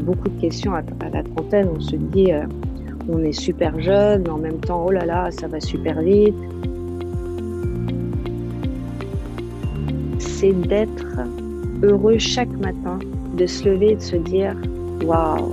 [0.00, 1.68] beaucoup de questions à, la trentaine.
[1.76, 2.44] On se dit, euh,
[3.08, 6.34] on est super jeune, en même temps, oh là là, ça va super vite.
[10.18, 11.06] C'est d'être
[11.82, 12.98] heureux chaque matin,
[13.36, 14.54] de se lever et de se dire,
[15.04, 15.52] waouh,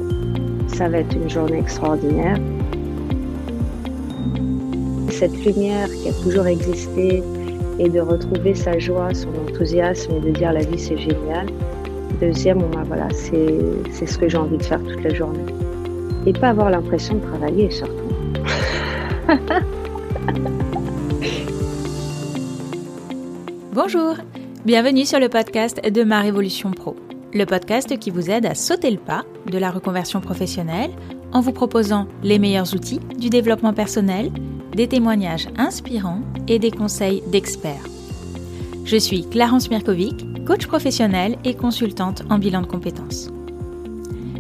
[0.67, 2.37] ça va être une journée extraordinaire.
[5.09, 7.23] Cette lumière qui a toujours existé
[7.79, 11.47] et de retrouver sa joie, son enthousiasme et de dire la vie c'est génial.
[12.19, 15.45] Deuxième, bah, voilà, c'est ce que j'ai envie de faire toute la journée.
[16.25, 17.93] Et pas avoir l'impression de travailler surtout.
[23.73, 24.15] Bonjour,
[24.65, 26.95] bienvenue sur le podcast de Ma Révolution Pro,
[27.35, 30.89] le podcast qui vous aide à sauter le pas de la reconversion professionnelle
[31.33, 34.31] en vous proposant les meilleurs outils du développement personnel,
[34.75, 37.85] des témoignages inspirants et des conseils d'experts.
[38.85, 43.29] Je suis Clarence Mirkovic, coach professionnelle et consultante en bilan de compétences.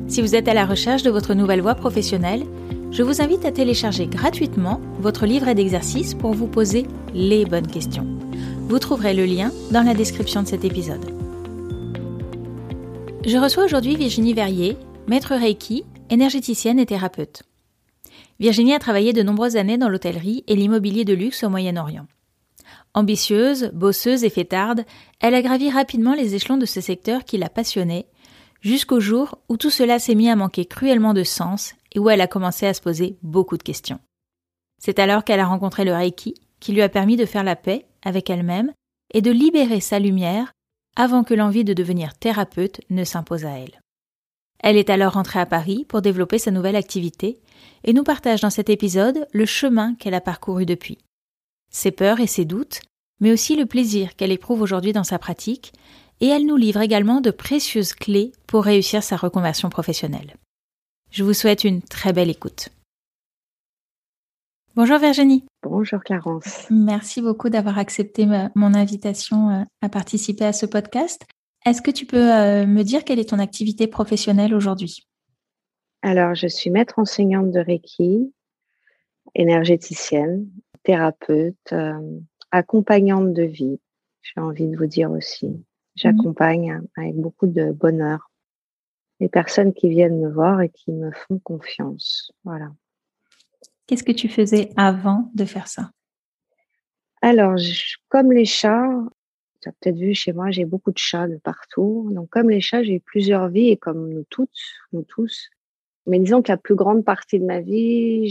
[0.07, 2.45] Si vous êtes à la recherche de votre nouvelle voie professionnelle,
[2.91, 8.07] je vous invite à télécharger gratuitement votre livret d'exercices pour vous poser les bonnes questions.
[8.69, 11.05] Vous trouverez le lien dans la description de cet épisode.
[13.25, 14.77] Je reçois aujourd'hui Virginie Verrier,
[15.09, 17.43] maître Reiki, énergéticienne et thérapeute.
[18.39, 22.05] Virginie a travaillé de nombreuses années dans l'hôtellerie et l'immobilier de luxe au Moyen-Orient.
[22.93, 24.83] Ambitieuse, bosseuse et fêtarde,
[25.19, 28.07] elle a gravi rapidement les échelons de ce secteur qui la passionnait,
[28.61, 32.21] jusqu'au jour où tout cela s'est mis à manquer cruellement de sens et où elle
[32.21, 33.99] a commencé à se poser beaucoup de questions.
[34.79, 37.85] C'est alors qu'elle a rencontré le Reiki, qui lui a permis de faire la paix
[38.03, 38.71] avec elle-même
[39.13, 40.51] et de libérer sa lumière
[40.95, 43.79] avant que l'envie de devenir thérapeute ne s'impose à elle.
[44.59, 47.39] Elle est alors rentrée à Paris pour développer sa nouvelle activité
[47.83, 50.97] et nous partage dans cet épisode le chemin qu'elle a parcouru depuis
[51.69, 52.81] ses peurs et ses doutes,
[53.19, 55.73] mais aussi le plaisir qu'elle éprouve aujourd'hui dans sa pratique,
[56.21, 60.35] et elle nous livre également de précieuses clés pour réussir sa reconversion professionnelle.
[61.11, 62.69] Je vous souhaite une très belle écoute.
[64.75, 65.43] Bonjour Virginie.
[65.63, 66.67] Bonjour Clarence.
[66.69, 71.25] Merci beaucoup d'avoir accepté mon invitation euh, à participer à ce podcast.
[71.65, 75.07] Est-ce que tu peux euh, me dire quelle est ton activité professionnelle aujourd'hui?
[76.03, 78.31] Alors, je suis maître enseignante de Reiki,
[79.33, 80.47] énergéticienne
[80.87, 82.19] thérapeute, euh,
[82.51, 83.77] accompagnante de vie,
[84.21, 85.61] j'ai envie de vous dire aussi.
[85.95, 88.31] J'accompagne avec beaucoup de bonheur
[89.19, 92.31] les personnes qui viennent me voir et qui me font confiance.
[92.45, 92.71] Voilà.
[93.85, 95.91] Qu'est-ce que tu faisais avant de faire ça?
[97.21, 97.55] Alors,
[98.07, 98.87] comme les chats,
[99.61, 102.07] tu as peut-être vu chez moi, j'ai beaucoup de chats de partout.
[102.13, 104.61] Donc, comme les chats, j'ai eu plusieurs vies et comme nous toutes,
[104.93, 105.49] nous tous.
[106.05, 108.29] Mais disons que la plus grande partie de ma vie,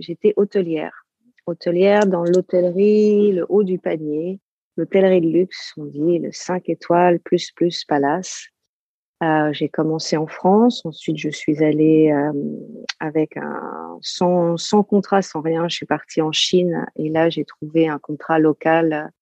[0.00, 1.06] j'étais hôtelière
[1.46, 4.40] hôtelière dans l'hôtellerie, le haut du panier,
[4.76, 8.46] l'hôtellerie de luxe, on dit, le 5 étoiles plus plus palace.
[9.22, 12.32] Euh, j'ai commencé en France, ensuite je suis allée euh,
[12.98, 17.44] avec un sans, sans contrat, sans rien, je suis partie en Chine et là j'ai
[17.44, 19.12] trouvé un contrat local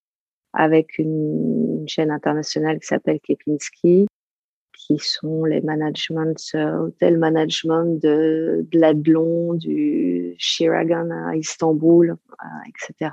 [0.53, 4.07] avec une, une chaîne internationale qui s'appelle Kepinski
[4.97, 12.45] qui sont les managements, euh, hôtel management de, de l'Adlon, du Shiragan à Istanbul, euh,
[12.67, 13.11] etc.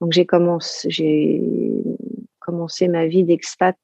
[0.00, 1.42] Donc j'ai commencé,
[2.38, 3.76] commencé ma vie d'expat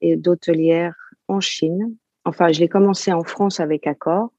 [0.00, 0.94] et d'hôtelière
[1.28, 1.94] en Chine.
[2.24, 4.30] Enfin, je l'ai commencé en France avec Accor.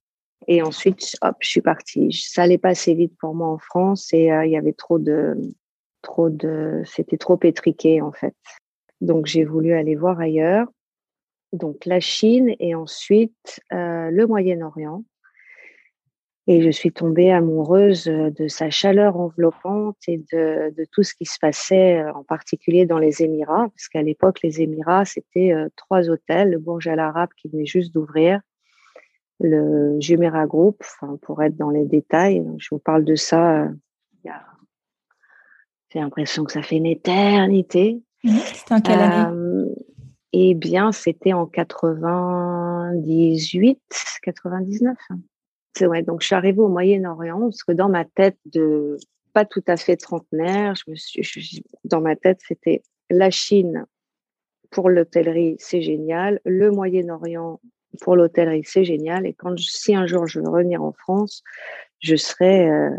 [0.48, 2.12] Et ensuite, hop, je suis partie.
[2.12, 4.98] Ça allait pas assez vite pour moi en France et euh, il y avait trop
[4.98, 5.36] de,
[6.02, 8.36] trop de, c'était trop étriqué en fait.
[9.02, 10.68] Donc j'ai voulu aller voir ailleurs
[11.54, 15.04] donc la Chine et ensuite euh, le Moyen-Orient.
[16.48, 21.14] Et je suis tombée amoureuse euh, de sa chaleur enveloppante et de, de, tout ce
[21.14, 25.54] qui se passait, euh, en particulier dans les Émirats, parce qu'à l'époque, les Émirats, c'était
[25.76, 28.42] trois hôtels, le Burj Al Arab qui venait juste d'ouvrir,
[29.40, 30.84] le Jumeirah Group,
[31.22, 33.70] pour être dans les détails, je vous parle de ça,
[35.92, 38.02] j'ai l'impression que ça fait une éternité.
[38.24, 39.74] Mmh, c'était en quelle année?
[40.34, 43.80] Eh bien, c'était en 98,
[44.22, 44.98] 99.
[45.76, 48.98] C'est ouais, donc je suis arrivée au Moyen-Orient parce que dans ma tête de
[49.34, 53.86] pas tout à fait trentenaire, je me suis, dans ma tête, c'était la Chine
[54.72, 56.40] pour l'hôtellerie, c'est génial.
[56.46, 57.60] Le Moyen-Orient
[58.02, 59.26] pour l'hôtellerie, c'est génial.
[59.26, 61.44] Et quand si un jour je veux revenir en France,
[62.00, 62.90] je serai euh,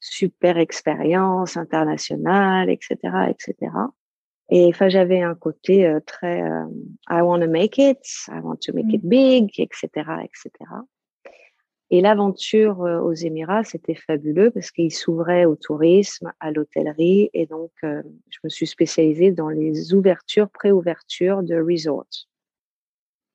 [0.00, 2.96] super expérience internationale, etc.,
[3.30, 3.72] etc.
[4.54, 6.66] Et enfin, j'avais un côté euh, très euh,
[7.08, 9.08] I want to make it, I want to make it mmh.
[9.08, 10.50] big, etc., etc.
[11.88, 17.46] Et l'aventure euh, aux Émirats, c'était fabuleux parce qu'il s'ouvrait au tourisme, à l'hôtellerie, et
[17.46, 22.28] donc je me suis spécialisée dans les ouvertures, pré-ouvertures de resorts.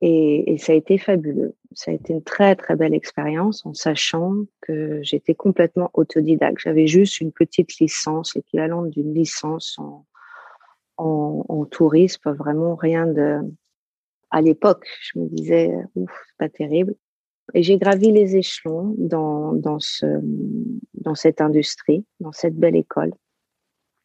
[0.01, 1.55] Et, ça a été fabuleux.
[1.73, 6.59] Ça a été une très, très belle expérience en sachant que j'étais complètement autodidacte.
[6.59, 10.05] J'avais juste une petite licence, l'équivalent d'une licence en,
[10.97, 13.39] en, tourisme, vraiment rien de...
[14.29, 16.95] À l'époque, je me disais, ouf, c'est pas terrible.
[17.53, 20.05] Et j'ai gravi les échelons dans, dans, ce,
[20.95, 23.13] dans cette industrie, dans cette belle école,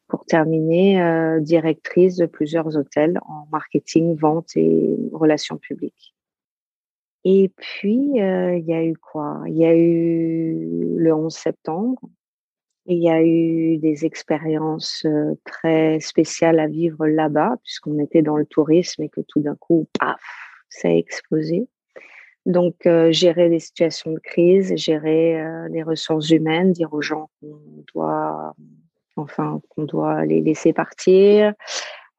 [0.07, 6.13] pour terminer euh, directrice de plusieurs hôtels en marketing, vente et relations publiques.
[7.25, 9.43] Et puis, euh, il y a eu quoi?
[9.47, 12.01] Il y a eu le 11 septembre.
[12.85, 18.37] Il y a eu des expériences euh, très spéciales à vivre là-bas, puisqu'on était dans
[18.37, 20.21] le tourisme et que tout d'un coup, paf,
[20.69, 21.67] ça a explosé.
[22.45, 27.29] Donc, euh, gérer les situations de crise, gérer euh, les ressources humaines, dire aux gens
[27.39, 28.53] qu'on doit,
[29.15, 31.53] enfin, qu'on doit les laisser partir.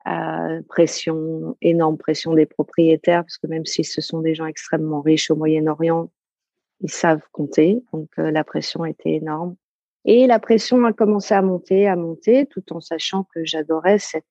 [0.06, 5.02] Euh, pression, énorme pression des propriétaires, parce que même si ce sont des gens extrêmement
[5.02, 6.10] riches au Moyen-Orient,
[6.80, 7.82] ils savent compter.
[7.92, 9.56] Donc, la pression était énorme.
[10.04, 14.24] Et la pression a commencé à monter, à monter, tout en sachant que j'adorais cette,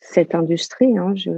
[0.00, 0.96] cette industrie.
[0.96, 1.14] Hein.
[1.14, 1.30] Je,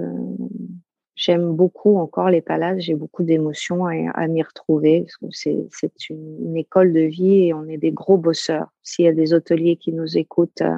[1.17, 5.07] J'aime beaucoup encore les palaces, j'ai beaucoup d'émotions à, m'y retrouver.
[5.31, 8.69] C'est une, école de vie et on est des gros bosseurs.
[8.83, 10.77] S'il y a des hôteliers qui nous écoutent, euh,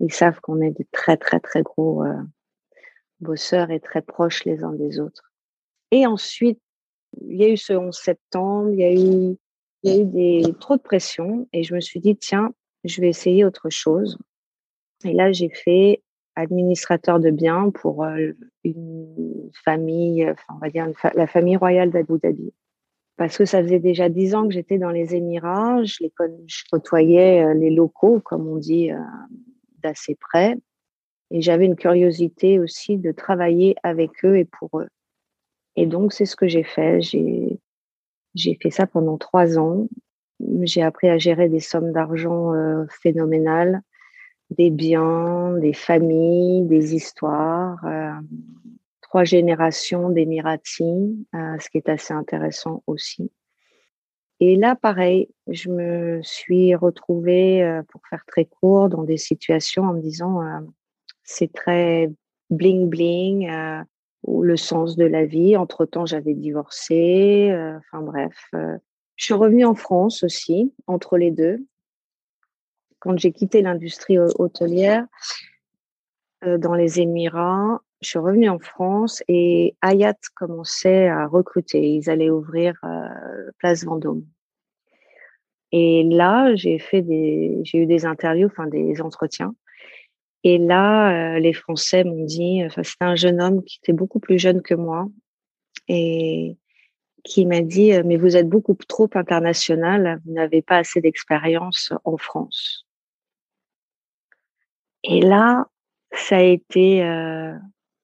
[0.00, 2.14] ils savent qu'on est des très, très, très gros euh,
[3.20, 5.30] bosseurs et très proches les uns des autres.
[5.90, 6.60] Et ensuite,
[7.20, 9.36] il y a eu ce 11 septembre, il y a eu,
[9.82, 12.52] il y a eu des, trop de pression et je me suis dit, tiens,
[12.84, 14.18] je vais essayer autre chose.
[15.04, 16.02] Et là, j'ai fait
[16.36, 18.32] administrateur de biens pour euh,
[18.64, 22.52] une famille, enfin, on va dire la famille royale d'Abu Dhabi.
[23.16, 26.12] Parce que ça faisait déjà dix ans que j'étais dans les Émirats, je, les
[26.70, 28.98] côtoyais euh, les locaux, comme on dit, euh,
[29.82, 30.56] d'assez près.
[31.30, 34.88] Et j'avais une curiosité aussi de travailler avec eux et pour eux.
[35.76, 37.00] Et donc, c'est ce que j'ai fait.
[37.00, 37.58] J'ai,
[38.34, 39.88] j'ai fait ça pendant trois ans.
[40.62, 42.52] J'ai appris à gérer des sommes d'argent
[43.02, 43.82] phénoménales
[44.52, 48.12] des biens, des familles, des histoires, euh,
[49.00, 53.30] trois générations d'Émiratis, euh, ce qui est assez intéressant aussi.
[54.40, 59.84] Et là, pareil, je me suis retrouvée, euh, pour faire très court, dans des situations
[59.84, 60.40] en me disant,
[61.22, 62.10] c'est très
[62.50, 63.48] bling bling,
[64.22, 65.56] ou le sens de la vie.
[65.56, 67.50] Entre temps, j'avais divorcé.
[67.78, 71.64] Enfin bref, je suis revenue en France aussi, entre les deux
[73.02, 75.06] quand j'ai quitté l'industrie hôtelière
[76.44, 81.80] euh, dans les Émirats, je suis revenue en France et Hayat commençait à recruter.
[81.94, 84.24] Ils allaient ouvrir euh, Place Vendôme.
[85.72, 89.54] Et là, j'ai fait des, j'ai eu des interviews, enfin des entretiens.
[90.44, 94.18] Et là, euh, les Français m'ont dit, enfin, c'était un jeune homme qui était beaucoup
[94.20, 95.08] plus jeune que moi
[95.88, 96.56] et
[97.24, 102.16] qui m'a dit, mais vous êtes beaucoup trop international, vous n'avez pas assez d'expérience en
[102.16, 102.86] France.
[105.04, 105.66] Et là,
[106.12, 107.54] ça a été euh,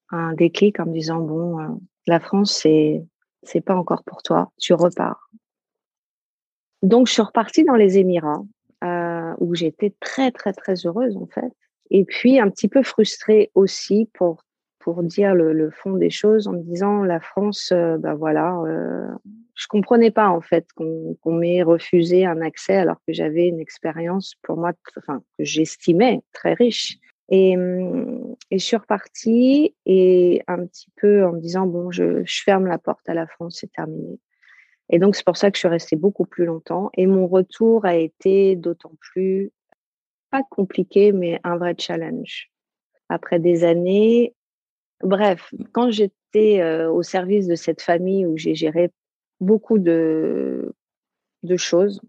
[0.09, 1.67] un déclic en me disant bon, euh,
[2.07, 3.05] la France c'est
[3.43, 5.29] c'est pas encore pour toi, tu repars.
[6.81, 8.43] Donc je suis repartie dans les Émirats
[8.83, 11.53] euh, où j'étais très très très heureuse en fait,
[11.91, 14.43] et puis un petit peu frustrée aussi pour
[14.79, 18.55] pour dire le, le fond des choses en me disant la France, ben voilà,
[19.59, 24.35] je comprenais pas en fait qu'on m'ait refusé un accès alors que j'avais une expérience
[24.41, 26.97] pour moi, enfin que j'estimais très riche.
[27.27, 32.23] Et, hum, et, je suis repartie et un petit peu en me disant bon, je,
[32.23, 34.17] je ferme la porte à la France, c'est terminé.
[34.89, 36.89] Et donc c'est pour ça que je suis restée beaucoup plus longtemps.
[36.95, 39.51] Et mon retour a été d'autant plus
[40.31, 42.49] pas compliqué, mais un vrai challenge.
[43.09, 44.35] Après des années,
[45.01, 48.91] bref, quand j'étais euh, au service de cette famille où j'ai géré
[49.39, 50.73] beaucoup de,
[51.43, 52.01] de choses.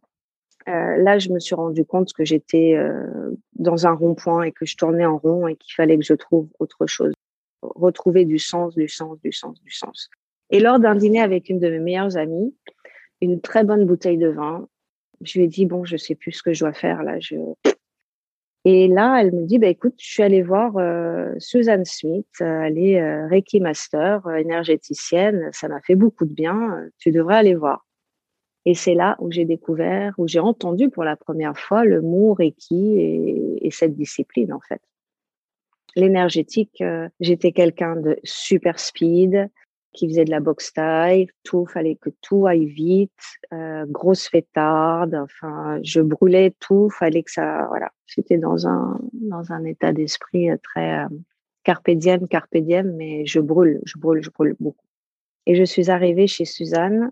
[0.68, 4.66] Euh, là, je me suis rendu compte que j'étais euh, dans un rond-point et que
[4.66, 7.12] je tournais en rond et qu'il fallait que je trouve autre chose,
[7.62, 10.10] retrouver du sens, du sens, du sens, du sens.
[10.50, 12.54] Et lors d'un dîner avec une de mes meilleures amies,
[13.20, 14.68] une très bonne bouteille de vin,
[15.22, 17.20] je lui ai dit bon, je sais plus ce que je dois faire là.
[17.20, 17.36] Je...
[18.64, 22.78] Et là, elle me dit bah écoute, je suis allée voir euh, Suzanne Smith, elle
[22.78, 26.88] est Reiki Master, énergéticienne, ça m'a fait beaucoup de bien.
[26.98, 27.86] Tu devrais aller voir.
[28.66, 32.34] Et c'est là où j'ai découvert, où j'ai entendu pour la première fois le mot
[32.34, 34.82] Reiki et, et cette discipline en fait.
[35.96, 39.50] L'énergétique, euh, j'étais quelqu'un de super speed,
[39.92, 43.10] qui faisait de la boxe taille, tout fallait que tout aille vite,
[43.52, 49.52] euh, grosse fêtarde, enfin je brûlais tout, fallait que ça, voilà, j'étais dans un dans
[49.52, 51.08] un état d'esprit euh, très euh,
[51.64, 54.86] carpe diem, mais je brûle, je brûle, je brûle beaucoup.
[55.46, 57.10] Et je suis arrivée chez Suzanne.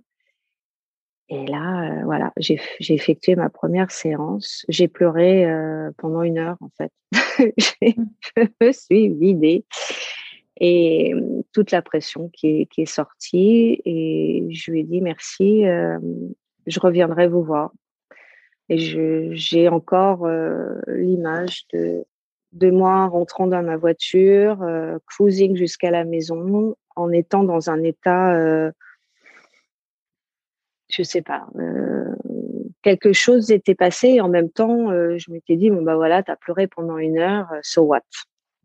[1.30, 2.58] Et là, voilà, j'ai
[2.88, 4.64] effectué ma première séance.
[4.70, 5.46] J'ai pleuré
[5.98, 6.90] pendant une heure, en fait.
[7.12, 9.66] je me suis vidée
[10.58, 11.14] et
[11.52, 13.80] toute la pression qui est, qui est, sortie.
[13.84, 15.62] Et je lui ai dit merci,
[16.66, 17.72] je reviendrai vous voir.
[18.68, 20.28] Et j'ai encore
[20.88, 22.04] l'image de,
[22.52, 24.58] de moi rentrant dans ma voiture,
[25.06, 28.70] cruising jusqu'à la maison, en étant dans un état, euh,
[30.88, 31.46] je sais pas,
[32.82, 36.30] quelque chose était passé et en même temps, je m'étais dit, bon bah voilà, tu
[36.30, 38.02] as pleuré pendant une heure, so what?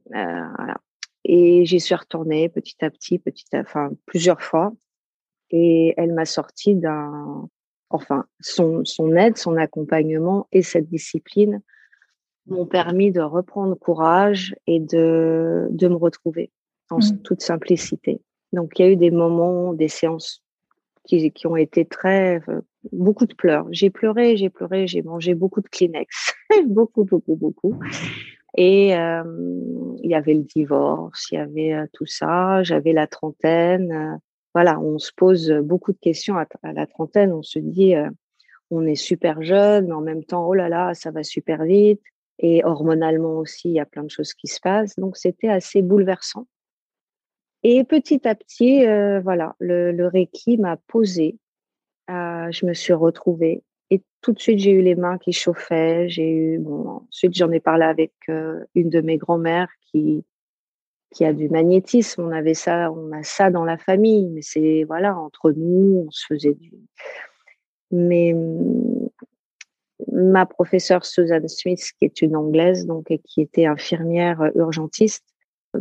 [0.09, 0.77] Voilà.
[1.25, 4.73] Et j'y suis retournée petit à petit, petit à, enfin plusieurs fois,
[5.49, 7.47] et elle m'a sorti d'un,
[7.89, 11.61] enfin son, son aide, son accompagnement et cette discipline
[12.47, 16.51] m'ont permis de reprendre courage et de, de me retrouver
[16.89, 17.21] en mmh.
[17.23, 18.21] toute simplicité.
[18.51, 20.43] Donc, il y a eu des moments, des séances
[21.05, 22.61] qui, qui ont été très, euh,
[22.91, 23.65] beaucoup de pleurs.
[23.71, 26.33] J'ai pleuré, j'ai pleuré, j'ai mangé beaucoup de Kleenex,
[26.67, 27.79] beaucoup, beaucoup, beaucoup.
[28.55, 32.61] Et il y avait le divorce, il y avait tout ça.
[32.63, 34.19] J'avais la trentaine.
[34.53, 37.33] voilà, on se pose beaucoup de questions à, la trentaine.
[37.33, 37.95] On se dit,
[38.69, 42.01] on est super jeune, mais en même temps, oh là là, ça va super vite.
[42.39, 44.95] Et hormonalement aussi, il y a plein de choses qui se passent.
[44.97, 46.47] Donc, c'était assez bouleversant.
[47.63, 48.85] Et petit à petit,
[49.23, 51.37] voilà, le, le Reiki m'a posé.
[52.09, 53.63] Euh, je me suis retrouvée.
[54.23, 56.07] Tout de suite, j'ai eu les mains qui chauffaient.
[56.07, 60.23] J'ai eu, bon, ensuite, j'en ai parlé avec euh, une de mes grand-mères qui,
[61.11, 62.23] qui a du magnétisme.
[62.23, 66.11] On avait ça, on a ça dans la famille, mais c'est, voilà, entre nous, on
[66.11, 66.71] se faisait du.
[67.91, 68.33] Mais
[70.09, 75.25] ma professeure Susan Smith, qui est une anglaise, donc, et qui était infirmière euh, urgentiste,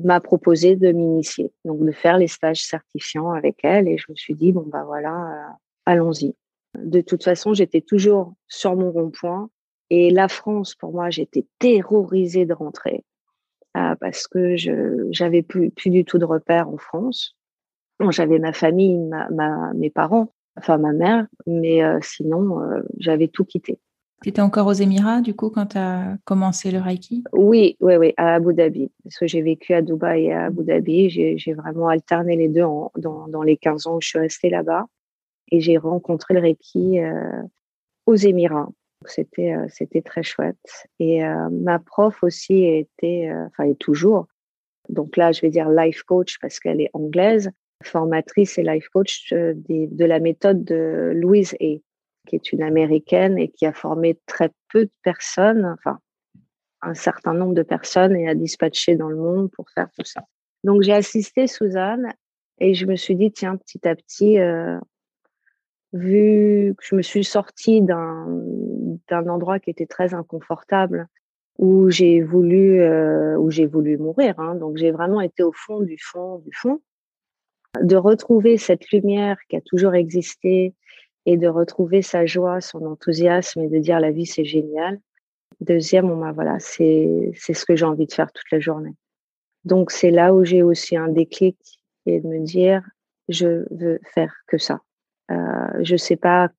[0.02, 3.87] m'a proposé de m'initier, donc de faire les stages certifiants avec elle.
[3.87, 5.52] Et je me suis dit, bon, bah voilà, euh,
[5.87, 6.34] allons-y.
[6.78, 9.50] De toute façon, j'étais toujours sur mon rond-point.
[9.90, 13.04] Et la France, pour moi, j'étais terrorisée de rentrer
[13.76, 17.36] euh, parce que je j'avais plus, plus du tout de repères en France.
[18.10, 22.58] J'avais ma famille, ma, mes parents, enfin ma mère, mais sinon,
[22.98, 23.78] j'avais tout quitté.
[24.22, 27.24] Tu étais encore aux Émirats, du coup, quand tu as commencé le Reiki?
[27.32, 28.88] Oui, oui, oui, à Abu Dhabi.
[29.02, 31.10] Parce que j'ai vécu à Dubaï et à Abu Dhabi.
[31.10, 32.62] J'ai vraiment alterné les deux
[32.96, 34.86] dans, dans, les 15 ans où je suis restée là-bas.
[35.52, 37.42] Et j'ai rencontré le Reiki euh,
[38.06, 38.71] aux Émirats.
[39.04, 40.88] C'était euh, c'était très chouette.
[40.99, 44.26] Et euh, ma prof aussi était, enfin, est toujours.
[44.88, 47.50] Donc là, je vais dire life coach parce qu'elle est anglaise,
[47.82, 51.76] formatrice et life coach de, la méthode de Louise A
[52.28, 55.99] qui est une américaine et qui a formé très peu de personnes, enfin
[56.80, 60.23] un certain nombre de personnes et a dispatché dans le monde pour faire tout ça.
[60.64, 62.12] Donc j'ai assisté Suzanne
[62.59, 64.38] et je me suis dit tiens petit à petit
[65.92, 68.26] vu que je me suis sortie d'un
[69.08, 71.08] d'un endroit qui était très inconfortable
[71.58, 75.80] où j'ai voulu euh, où j'ai voulu mourir hein, donc j'ai vraiment été au fond
[75.80, 76.80] du fond du fond
[77.80, 80.75] de retrouver cette lumière qui a toujours existé
[81.26, 85.00] et de retrouver sa joie, son enthousiasme et de dire la vie c'est génial.
[85.61, 88.94] Deuxième, bah, voilà, c'est c'est ce que j'ai envie de faire toute la journée.
[89.64, 91.56] Donc c'est là où j'ai aussi un déclic
[92.06, 92.82] et de me dire
[93.28, 94.80] je veux faire que ça.
[95.32, 96.50] Euh, je sais pas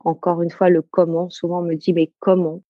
[0.00, 1.30] encore une fois le comment.
[1.30, 2.62] Souvent on me dit mais comment?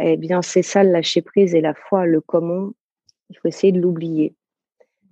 [0.00, 2.06] Eh bien c'est ça le lâcher prise et la foi.
[2.06, 2.72] Le comment,
[3.30, 4.34] il faut essayer de l'oublier.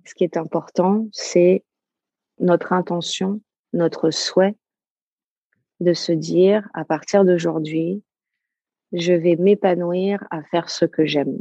[0.05, 1.63] Ce qui est important, c'est
[2.39, 3.41] notre intention,
[3.73, 4.55] notre souhait
[5.79, 8.03] de se dire à partir d'aujourd'hui,
[8.91, 11.37] je vais m'épanouir à faire ce que j'aime.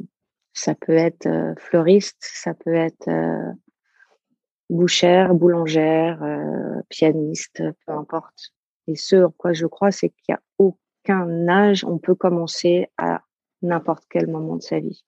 [0.54, 3.52] Ça peut être euh, fleuriste, ça peut être euh,
[4.70, 8.52] bouchère, boulangère, euh, pianiste, peu importe.
[8.86, 12.88] Et ce en quoi je crois, c'est qu'il n'y a aucun âge, on peut commencer
[12.98, 13.22] à
[13.62, 15.04] n'importe quel moment de sa vie.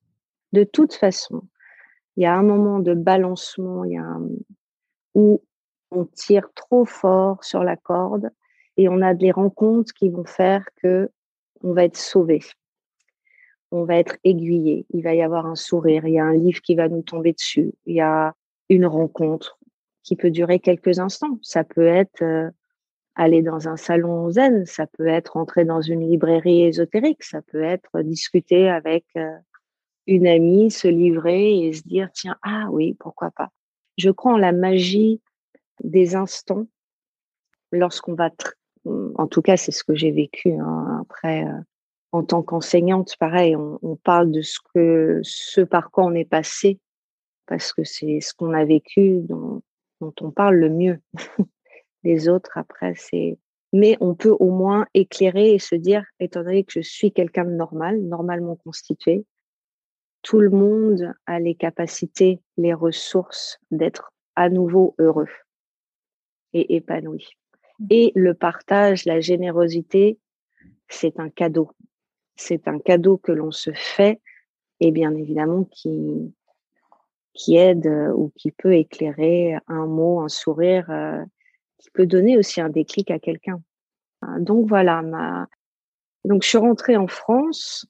[0.52, 1.42] De toute façon,
[2.16, 4.28] il y a un moment de balancement, il y a un,
[5.14, 5.42] où
[5.90, 8.30] on tire trop fort sur la corde
[8.76, 11.10] et on a des rencontres qui vont faire que
[11.62, 12.40] on va être sauvé.
[13.72, 14.86] On va être aiguillé.
[14.90, 16.06] Il va y avoir un sourire.
[16.06, 17.72] Il y a un livre qui va nous tomber dessus.
[17.86, 18.34] Il y a
[18.68, 19.58] une rencontre
[20.02, 21.38] qui peut durer quelques instants.
[21.42, 22.50] Ça peut être euh,
[23.14, 24.66] aller dans un salon zen.
[24.66, 27.24] Ça peut être entrer dans une librairie ésotérique.
[27.24, 29.36] Ça peut être discuter avec euh,
[30.06, 33.50] une amie, se livrer et se dire, tiens, ah oui, pourquoi pas.
[33.98, 35.20] Je crois en la magie
[35.82, 36.66] des instants
[37.72, 38.30] lorsqu'on va
[39.16, 40.52] en tout cas, c'est ce que j'ai vécu.
[40.52, 41.00] Hein.
[41.02, 41.60] Après, euh,
[42.12, 46.78] en tant qu'enseignante, pareil, on, parle de ce que, ce par quoi on est passé
[47.46, 49.62] parce que c'est ce qu'on a vécu dont,
[50.00, 50.98] dont on parle le mieux.
[52.04, 53.38] Les autres, après, c'est
[53.72, 57.44] mais on peut au moins éclairer et se dire, étant donné que je suis quelqu'un
[57.44, 59.26] de normal, normalement constitué,
[60.22, 65.28] tout le monde a les capacités, les ressources d'être à nouveau heureux
[66.52, 67.28] et épanoui.
[67.78, 67.86] Mmh.
[67.90, 70.18] Et le partage, la générosité,
[70.88, 71.70] c'est un cadeau.
[72.36, 74.20] C'est un cadeau que l'on se fait
[74.80, 76.32] et bien évidemment qui,
[77.36, 81.22] qui aide euh, ou qui peut éclairer un mot, un sourire, euh,
[81.78, 83.62] qui peut donner aussi un déclic à quelqu'un.
[84.24, 85.02] Euh, donc voilà,
[86.24, 87.86] donc je suis rentrée en France,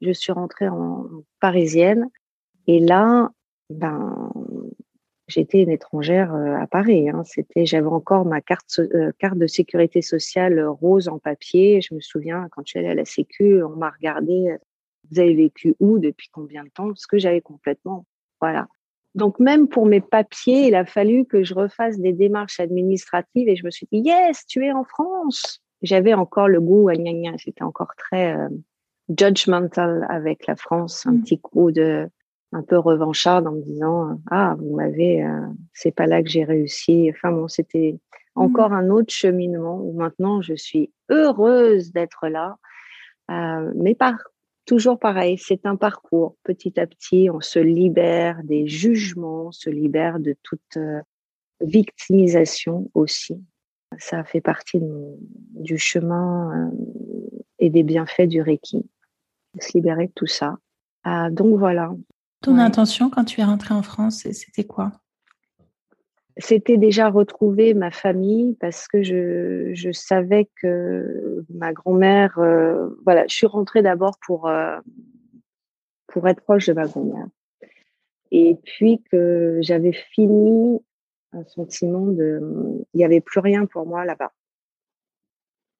[0.00, 1.06] je suis rentrée en
[1.40, 2.08] parisienne
[2.66, 3.30] et là,
[3.70, 4.30] ben
[5.26, 7.08] j'étais une étrangère à Paris.
[7.08, 7.22] Hein.
[7.24, 8.80] C'était, j'avais encore ma carte
[9.18, 11.80] carte de sécurité sociale rose en papier.
[11.80, 14.56] Je me souviens quand je suis allée à la Sécu, on m'a regardé.
[15.10, 16.88] Vous avez vécu où depuis combien de temps?
[16.88, 18.06] Parce que j'avais complètement,
[18.40, 18.66] voilà.
[19.14, 23.56] Donc même pour mes papiers, il a fallu que je refasse des démarches administratives et
[23.56, 25.60] je me suis dit yes, tu es en France.
[25.82, 28.48] J'avais encore le goût à gna C'était encore très euh,
[29.08, 31.22] judgmental avec la France, un mmh.
[31.22, 32.08] petit coup de
[32.52, 36.44] un peu revanchard en me disant ah vous m'avez euh, c'est pas là que j'ai
[36.44, 37.10] réussi.
[37.14, 37.98] Enfin bon, c'était
[38.36, 38.40] mmh.
[38.40, 42.56] encore un autre cheminement où maintenant je suis heureuse d'être là.
[43.30, 44.14] Euh, mais par
[44.68, 46.36] toujours pareil, c'est un parcours.
[46.44, 51.00] Petit à petit, on se libère des jugements, on se libère de toute euh,
[51.60, 53.42] victimisation aussi.
[53.98, 56.70] Ça fait partie du chemin euh,
[57.58, 58.84] et des bienfaits du Reiki,
[59.54, 60.58] de se libérer de tout ça.
[61.02, 61.90] Ah, donc voilà.
[62.42, 64.92] Ton intention quand tu es rentrée en France, c'était quoi?
[66.38, 73.26] C'était déjà retrouver ma famille parce que je, je savais que ma grand-mère, euh, voilà,
[73.26, 74.78] je suis rentrée d'abord pour, euh,
[76.06, 77.26] pour être proche de ma grand-mère.
[78.30, 80.80] Et puis que j'avais fini
[81.32, 82.40] un sentiment de,
[82.94, 84.32] il n'y avait plus rien pour moi là-bas.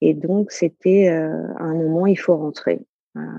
[0.01, 2.81] Et donc, c'était euh, un moment, il faut rentrer.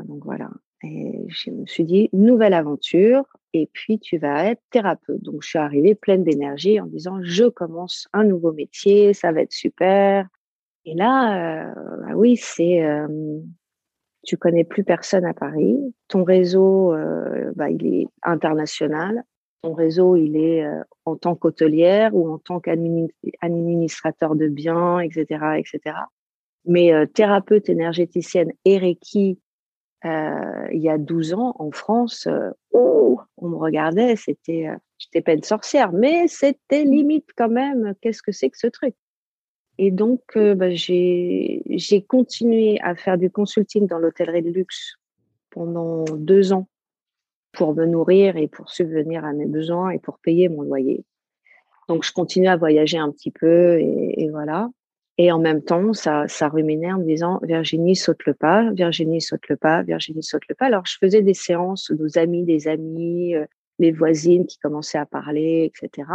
[0.06, 0.50] donc voilà.
[0.84, 5.22] Et je me suis dit, nouvelle aventure, et puis tu vas être thérapeute.
[5.22, 9.42] Donc, je suis arrivée pleine d'énergie en disant, je commence un nouveau métier, ça va
[9.42, 10.28] être super.
[10.86, 13.40] Et là, euh, bah oui, c'est, euh,
[14.24, 15.78] tu connais plus personne à Paris.
[16.08, 19.24] Ton réseau, euh, bah, il est international.
[19.62, 25.26] Ton réseau, il est euh, en tant qu'hôtelière ou en tant qu'administrateur de biens, etc.,
[25.58, 25.96] etc.
[26.66, 29.40] Mais thérapeute énergéticienne et Reiki,
[30.06, 34.76] euh, il y a 12 ans en France, euh, oh, on me regardait, c'était, euh,
[34.98, 37.94] j'étais pas une sorcière, mais c'était limite quand même.
[38.02, 38.96] Qu'est-ce que c'est que ce truc?
[39.78, 44.96] Et donc, bah, j'ai, j'ai continué à faire du consulting dans l'hôtellerie de luxe
[45.52, 46.68] pendant deux ans
[47.54, 51.06] pour me nourrir et pour subvenir à mes besoins et pour payer mon loyer.
[51.88, 54.70] Donc, je continue à voyager un petit peu et, et voilà.
[55.22, 59.20] Et en même temps, ça, ça ruminait en me disant Virginie saute le pas, Virginie
[59.20, 60.68] saute le pas, Virginie saute le pas.
[60.68, 63.46] Alors je faisais des séances, nos amis, des amis, euh,
[63.80, 66.10] les voisines qui commençaient à parler, etc.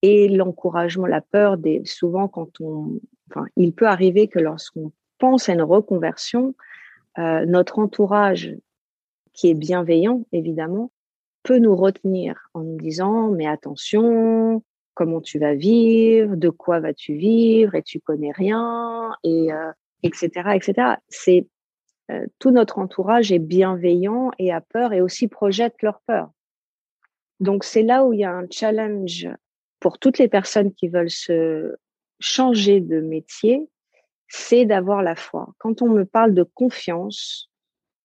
[0.00, 2.98] Et l'encouragement, la peur des souvent quand on,
[3.30, 6.54] enfin, il peut arriver que lorsqu'on pense à une reconversion,
[7.18, 8.56] euh, notre entourage
[9.34, 10.90] qui est bienveillant évidemment
[11.42, 14.62] peut nous retenir en nous disant mais attention,
[14.98, 19.50] comment tu vas vivre, de quoi vas-tu vivre, et tu connais rien, et
[20.02, 20.74] etc., euh, etc.
[21.08, 21.46] C'est
[22.10, 26.32] euh, tout notre entourage est bienveillant et a peur et aussi projette leur peur.
[27.38, 29.28] Donc c'est là où il y a un challenge
[29.78, 31.76] pour toutes les personnes qui veulent se
[32.18, 33.68] changer de métier,
[34.26, 35.54] c'est d'avoir la foi.
[35.58, 37.52] Quand on me parle de confiance,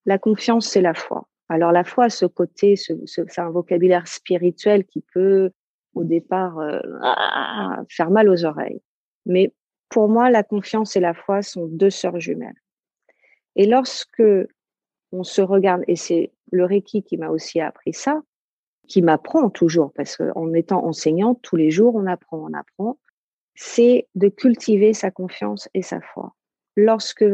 [0.06, 1.28] la confiance c'est la foi.
[1.50, 5.52] Alors la foi, ce côté, c'est un vocabulaire spirituel qui peut
[5.96, 6.80] au départ euh,
[7.90, 8.82] faire mal aux oreilles.
[9.26, 9.54] Mais
[9.90, 12.60] pour moi, la confiance et la foi sont deux sœurs jumelles.
[13.56, 14.24] Et lorsque
[15.12, 18.22] on se regarde, et c'est le Reiki qui m'a aussi appris ça,
[18.88, 22.98] qui m'apprend toujours, parce qu'en étant enseignante, tous les jours, on apprend, on apprend,
[23.56, 26.36] c'est de cultiver sa confiance et sa foi.
[26.76, 27.26] Lorsque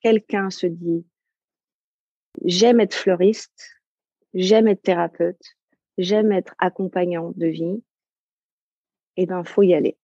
[0.00, 1.04] quelqu'un se dit,
[2.44, 3.82] j'aime être fleuriste,
[4.34, 5.56] j'aime être thérapeute,
[5.98, 7.82] j'aime être accompagnant de vie,
[9.16, 9.96] eh ben, faut y aller.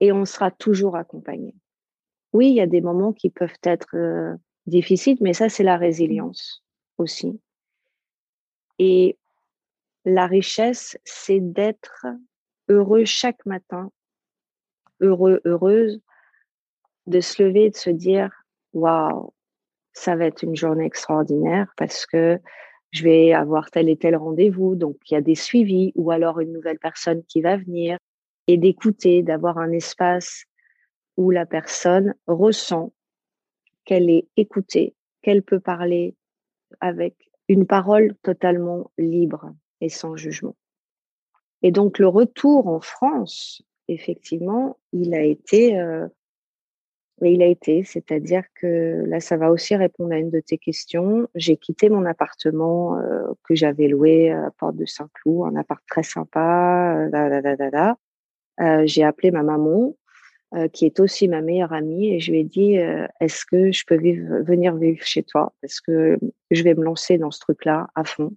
[0.00, 1.54] Et on sera toujours accompagné.
[2.32, 4.34] Oui, il y a des moments qui peuvent être euh,
[4.66, 6.64] difficiles, mais ça, c'est la résilience
[6.98, 7.40] aussi.
[8.78, 9.16] Et
[10.04, 12.06] la richesse, c'est d'être
[12.68, 13.90] heureux chaque matin,
[15.00, 16.00] heureux, heureuse,
[17.06, 18.30] de se lever et de se dire,
[18.72, 19.32] waouh,
[19.92, 22.40] ça va être une journée extraordinaire parce que
[22.94, 24.76] je vais avoir tel et tel rendez-vous.
[24.76, 27.98] Donc, il y a des suivis ou alors une nouvelle personne qui va venir
[28.46, 30.44] et d'écouter, d'avoir un espace
[31.16, 32.92] où la personne ressent
[33.84, 36.14] qu'elle est écoutée, qu'elle peut parler
[36.80, 37.16] avec
[37.48, 40.56] une parole totalement libre et sans jugement.
[41.62, 46.06] Et donc le retour en France, effectivement, il a été, euh,
[47.22, 51.28] il a été, c'est-à-dire que là, ça va aussi répondre à une de tes questions.
[51.34, 56.02] J'ai quitté mon appartement euh, que j'avais loué à Porte de Saint-Cloud, un appart très
[56.02, 57.08] sympa.
[57.12, 57.94] Euh,
[58.60, 59.96] euh, j'ai appelé ma maman,
[60.54, 62.74] euh, qui est aussi ma meilleure amie, et je lui ai dit
[63.20, 63.96] Est-ce que je peux
[64.42, 65.52] venir vivre chez toi?
[65.60, 66.18] Parce que
[66.50, 68.32] je vais me lancer dans ce truc-là à fond.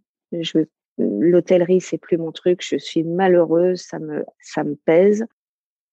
[0.99, 2.61] L'hôtellerie, c'est plus mon truc.
[2.63, 5.25] Je suis malheureuse, ça me, ça me pèse.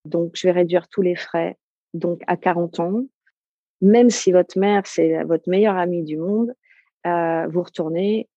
[0.07, 1.57] Donc, je vais réduire tous les frais.
[1.95, 3.05] Donc, à 40 ans,
[3.81, 6.55] même si votre mère, c'est votre meilleure amie du monde,
[7.07, 8.29] euh, vous retournez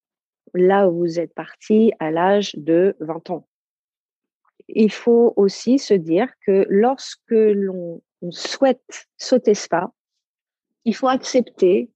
[0.53, 3.47] là où vous êtes parti à l'âge de 20 ans
[4.67, 9.91] il faut aussi se dire que lorsque l'on souhaite sauter ce pas,
[10.85, 11.89] il faut accepter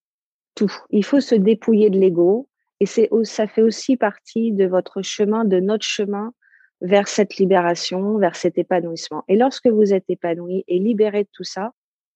[0.56, 0.74] tout.
[0.89, 2.47] Il faut se dépouiller de l'ego.
[2.80, 6.34] Et ça fait aussi partie de votre chemin, de notre chemin
[6.81, 9.23] vers cette libération, vers cet épanouissement.
[9.27, 11.73] Et lorsque vous êtes épanoui et libéré de tout ça,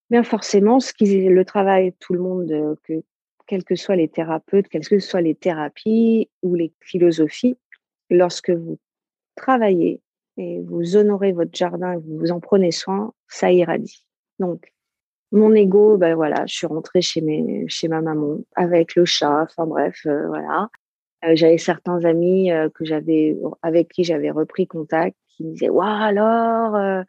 [0.10, 3.04] bien forcément, ce qui le travail, tout le monde, euh, que,
[3.48, 7.58] quels que soient les thérapeutes, quelles que soient les thérapies ou les philosophies,
[8.10, 8.80] lorsque vous
[9.36, 10.02] travaillez
[10.38, 14.06] et vous honorez votre jardin et vous en prenez soin, ça irradie.
[14.40, 14.74] Donc,
[15.32, 19.44] mon ego, ben voilà, je suis rentrée chez mes, chez ma maman avec le chat.
[19.44, 20.70] Enfin bref, euh, voilà.
[21.26, 25.70] Euh, j'avais certains amis euh, que j'avais, avec qui j'avais repris contact, qui me disaient,
[25.70, 27.04] waouh alors.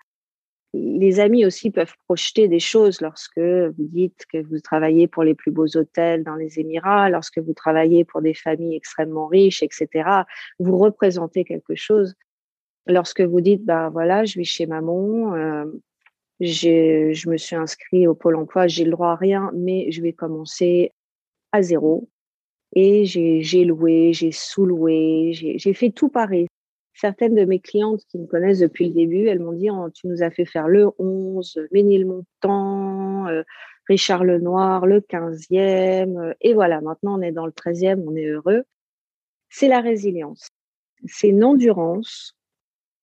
[0.74, 5.34] les amis aussi peuvent projeter des choses lorsque vous dites que vous travaillez pour les
[5.34, 10.24] plus beaux hôtels dans les Émirats, lorsque vous travaillez pour des familles extrêmement riches, etc.
[10.58, 12.14] Vous représentez quelque chose
[12.86, 15.64] lorsque vous dites, bah voilà, je vis chez maman, euh,
[16.40, 20.12] je me suis inscrit au pôle emploi, j'ai le droit à rien, mais je vais
[20.12, 20.92] commencer
[21.52, 22.08] à zéro.
[22.74, 26.46] Et j'ai loué, j'ai sous-loué, j'ai fait tout pareil.
[26.94, 30.06] Certaines de mes clientes qui me connaissent depuis le début, elles m'ont dit oh, Tu
[30.06, 33.42] nous as fait faire le 11, Ménilmontant, euh,
[33.86, 36.18] Richard Lenoir, le 15e.
[36.18, 38.64] Euh, et voilà, maintenant on est dans le 13e, on est heureux.
[39.50, 40.48] C'est la résilience.
[41.06, 42.36] C'est une endurance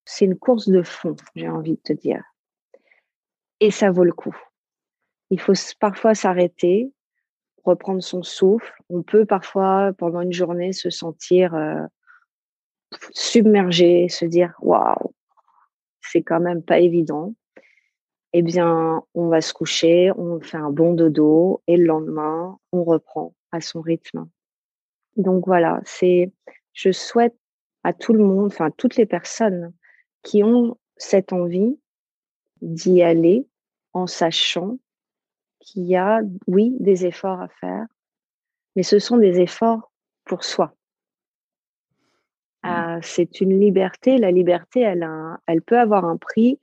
[0.06, 2.24] c'est une course de fond, j'ai envie de te dire.
[3.60, 4.36] Et ça vaut le coup.
[5.30, 6.92] Il faut parfois s'arrêter,
[7.64, 8.74] reprendre son souffle.
[8.90, 11.82] On peut parfois, pendant une journée, se sentir euh,
[13.12, 15.14] submergé, se dire waouh,
[16.02, 17.34] c'est quand même pas évident.
[18.34, 22.84] Eh bien, on va se coucher, on fait un bon dodo et le lendemain, on
[22.84, 24.28] reprend à son rythme.
[25.18, 26.32] Donc voilà, c'est,
[26.74, 27.36] je souhaite
[27.84, 29.72] à tout le monde, enfin toutes les personnes
[30.24, 31.78] qui ont cette envie
[32.62, 33.48] d'y aller
[33.92, 34.80] en sachant
[35.64, 37.86] qu'il y a, oui, des efforts à faire,
[38.76, 39.92] mais ce sont des efforts
[40.26, 40.76] pour soi.
[42.64, 42.70] Mmh.
[42.70, 44.18] Ah, c'est une liberté.
[44.18, 45.08] La liberté, elle,
[45.48, 46.60] elle peut avoir un prix.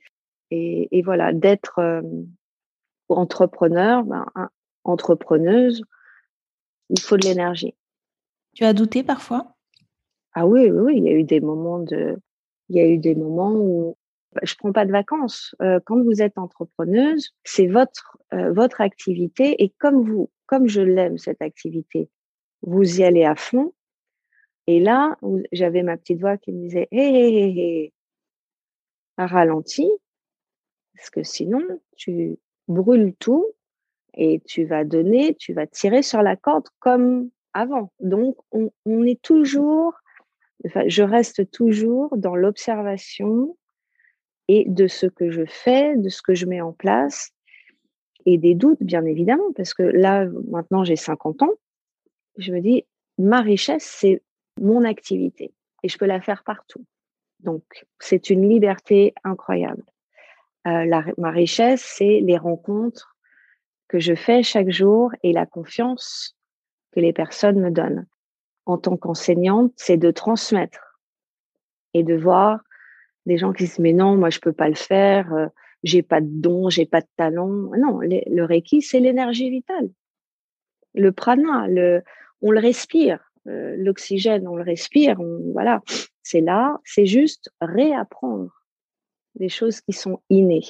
[0.53, 2.01] Et, voilà, d'être euh,
[3.07, 4.25] entrepreneur, ben,
[4.83, 5.83] entrepreneuse,
[6.89, 7.73] il faut de l'énergie.
[8.53, 9.55] Tu as douté parfois?
[10.33, 12.17] Ah oui, oui, oui, il y a eu des moments de,
[12.67, 13.97] il y a eu des moments où
[14.43, 15.55] je prends pas de vacances.
[15.61, 20.81] Euh, quand vous êtes entrepreneuse, c'est votre euh, votre activité et comme vous, comme je
[20.81, 22.09] l'aime cette activité,
[22.61, 23.73] vous y allez à fond.
[24.67, 25.17] Et là,
[25.51, 27.93] j'avais ma petite voix qui me disait hé hé hé hé,
[29.17, 29.91] ralentis,
[30.95, 31.61] parce que sinon
[31.97, 33.45] tu brûles tout
[34.13, 37.91] et tu vas donner, tu vas tirer sur la corde comme avant.
[37.99, 39.93] Donc on, on est toujours
[40.85, 43.57] je reste toujours dans l'observation
[44.53, 47.31] et de ce que je fais, de ce que je mets en place
[48.25, 51.53] et des doutes, bien évidemment, parce que là, maintenant, j'ai 50 ans.
[52.37, 52.85] Je me dis,
[53.17, 54.21] ma richesse, c'est
[54.59, 56.83] mon activité et je peux la faire partout.
[57.39, 57.63] Donc,
[57.99, 59.83] c'est une liberté incroyable.
[60.67, 60.85] Euh,
[61.17, 63.15] ma richesse, c'est les rencontres
[63.87, 66.35] que je fais chaque jour et la confiance
[66.91, 68.05] que les personnes me donnent
[68.65, 70.99] en tant qu'enseignante, c'est de transmettre
[71.93, 72.59] et de voir
[73.25, 75.47] des gens qui disent mais non, moi je peux pas le faire, euh,
[75.83, 77.47] j'ai pas de don, j'ai pas de talent.
[77.47, 79.89] Non, le reiki c'est l'énergie vitale.
[80.93, 82.03] Le prana, le,
[82.41, 85.17] on le respire, euh, l'oxygène, on le respire,
[85.53, 85.81] voilà,
[86.21, 88.51] c'est là, c'est juste réapprendre
[89.35, 90.65] des choses qui sont innées.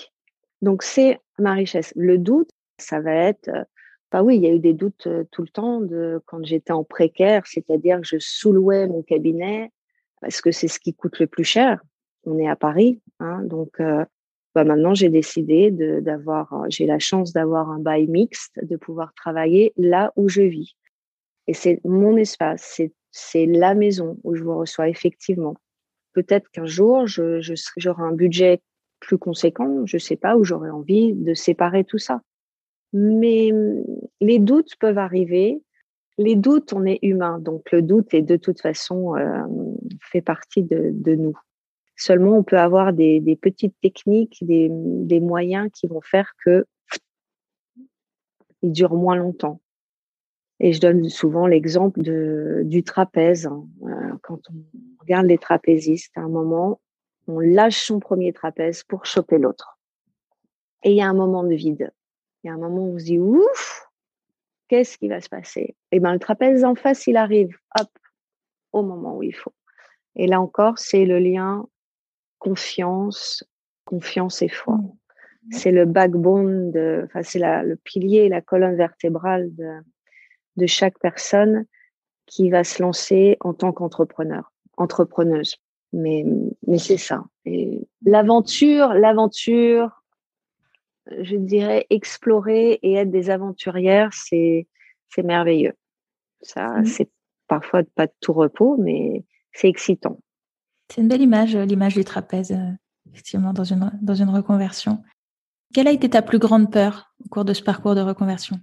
[0.62, 1.92] Donc c'est ma richesse.
[1.96, 3.64] Le doute, ça va être euh,
[4.12, 6.84] Bah oui, il y a eu des doutes tout le temps de quand j'étais en
[6.84, 9.72] précaire, c'est-à-dire que je sous-louais mon cabinet
[10.22, 11.82] parce que c'est ce qui coûte le plus cher.
[12.26, 13.82] On est à Paris, hein, donc
[14.54, 19.74] bah maintenant j'ai décidé d'avoir, j'ai la chance d'avoir un bail mixte, de pouvoir travailler
[19.78, 20.76] là où je vis.
[21.48, 22.82] Et c'est mon espace,
[23.12, 25.56] c'est la maison où je vous reçois effectivement.
[26.14, 28.62] Peut-être qu'un jour, j'aurai un budget
[29.00, 32.22] plus conséquent, je sais pas, où j'aurai envie de séparer tout ça.
[32.94, 33.52] Mais
[34.20, 35.62] les doutes peuvent arriver.
[36.18, 39.44] Les doutes, on est humain, donc le doute est de toute façon euh,
[40.02, 41.38] fait partie de, nous.
[42.02, 46.66] Seulement, on peut avoir des, petites techniques, des, moyens qui vont faire que
[48.64, 49.62] il dure moins longtemps.
[50.60, 53.46] Et je donne souvent l'exemple du trapèze.
[53.46, 53.68] Hein.
[53.84, 54.64] Euh, quand on
[55.00, 56.82] regarde les trapézistes, à un moment,
[57.28, 59.78] on lâche son premier trapèze pour choper l'autre.
[60.82, 61.94] Et il y a un moment de vide.
[62.44, 63.92] Il y a un moment où on se dit ouf,
[64.70, 65.76] qu'est-ce qui va se passer?
[65.92, 67.90] Et eh ben le trapèze en face, il arrive, hop,
[68.72, 69.54] au moment où il faut.
[70.16, 71.68] Et là encore, c'est le lien
[72.42, 73.44] confiance,
[73.86, 74.76] confiance et foi.
[74.76, 75.52] Mmh.
[75.52, 79.70] C'est le backbone de, enfin c'est le pilier, la colonne vertébrale de,
[80.58, 81.66] de chaque personne
[82.26, 85.58] qui va se lancer en tant qu'entrepreneur, entrepreneuse.
[85.94, 86.26] Mais,
[86.66, 87.24] mais c'est ça.
[87.46, 90.04] Et l'aventure, l'aventure,
[91.12, 94.68] je dirais explorer et être des aventurières, c'est,
[95.10, 95.74] c'est merveilleux.
[96.42, 96.86] Ça, mmh.
[96.86, 97.10] c'est
[97.48, 100.18] parfois pas de tout repos, mais c'est excitant.
[100.92, 102.72] C'est une belle image, l'image du trapèze, euh,
[103.10, 105.02] effectivement, dans une, reconversion.
[105.74, 108.58] Quelle a été ta plus grande peur au cours de ce parcours de reconversion?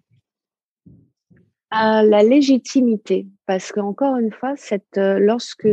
[1.70, 4.54] À la légitimité, parce qu'encore une fois,
[4.98, 5.68] euh, lorsque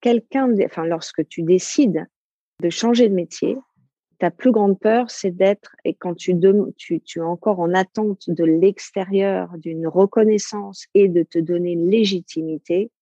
[0.00, 2.06] quelqu'un, enfin lorsque tu décides
[2.62, 3.58] de changer de métier,
[4.20, 6.38] ta plus grande peur, c'est d'être, et quand tu,
[6.76, 11.90] tu, tu es encore en attente de l'extérieur, d'une reconnaissance et de te donner une
[11.90, 12.92] légitimité,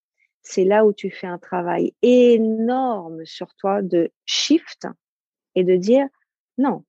[0.43, 4.87] c'est là où tu fais un travail énorme sur toi de shift
[5.55, 6.07] et de dire
[6.59, 6.85] non,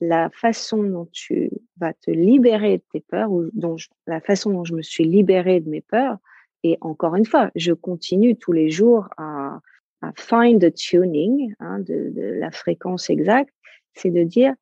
[0.00, 4.64] la façon dont tu vas te libérer de tes peurs, ou dont la façon dont
[4.64, 6.18] je me suis libérée de mes peurs,
[6.62, 9.60] et encore une fois, je continue tous les jours à,
[10.02, 13.54] à find the tuning, hein, la fréquence exacte,
[13.94, 14.54] c'est de dire,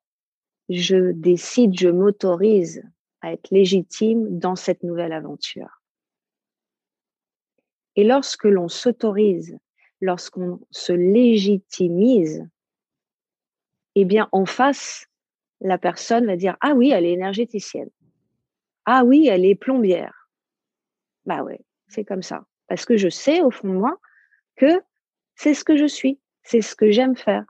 [0.68, 2.82] je décide, je m'autorise
[3.20, 5.82] à être légitime dans cette nouvelle aventure.
[7.96, 9.58] Et lorsque l'on s'autorise,
[10.00, 12.46] lorsqu'on se légitimise,
[13.94, 15.06] eh bien, en face,
[15.60, 17.90] la personne va dire Ah oui, elle est énergéticienne.
[18.84, 20.28] Ah oui, elle est plombière.
[21.24, 22.44] Bah ouais, c'est comme ça.
[22.68, 23.98] Parce que je sais au fond de moi
[24.56, 24.82] que
[25.36, 27.44] c'est ce que je suis, c'est ce que j'aime faire.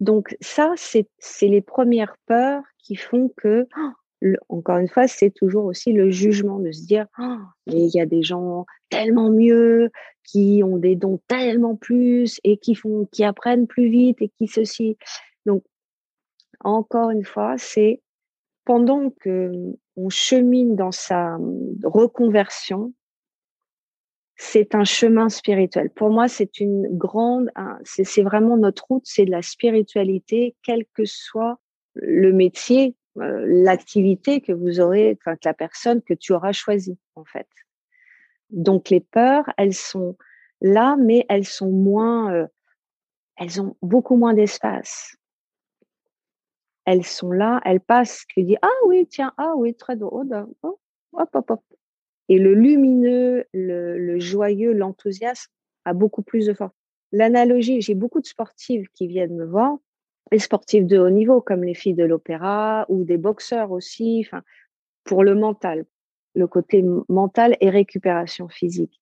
[0.00, 1.08] Donc ça, c'est
[1.42, 3.66] les premières peurs qui font que,
[4.48, 8.00] encore une fois, c'est toujours aussi le jugement de se dire, oh, mais il y
[8.00, 9.90] a des gens tellement mieux,
[10.28, 14.46] qui ont des dons tellement plus et qui font, qui apprennent plus vite et qui
[14.46, 14.98] ceci.
[15.46, 15.64] Donc
[16.60, 18.02] encore une fois, c'est
[18.64, 19.52] pendant que
[19.96, 21.38] on chemine dans sa
[21.82, 22.92] reconversion,
[24.36, 25.90] c'est un chemin spirituel.
[25.90, 27.50] Pour moi, c'est une grande,
[27.84, 31.58] c'est vraiment notre route, c'est de la spiritualité, quel que soit
[31.94, 37.24] le métier, euh, l'activité que vous aurez, enfin la personne que tu auras choisie en
[37.24, 37.48] fait.
[38.50, 40.16] Donc les peurs, elles sont
[40.60, 42.46] là, mais elles sont moins, euh,
[43.36, 45.18] elles ont beaucoup moins d'espace
[46.88, 50.78] elles sont là, elles passent, tu dis ah oui, tiens, ah oui, très drôle, oh,
[51.12, 51.62] hop, hop, hop.
[52.30, 55.52] Et le lumineux, le, joyeux, l'enthousiasme
[55.84, 56.72] a beaucoup plus de force.
[57.12, 59.76] L'analogie, j'ai beaucoup de sportives qui viennent me voir,
[60.32, 64.42] les sportives de haut niveau, comme les filles de l'opéra ou des boxeurs aussi, enfin,
[65.04, 65.86] pour le mental,
[66.34, 69.00] le côté mental et récupération physique.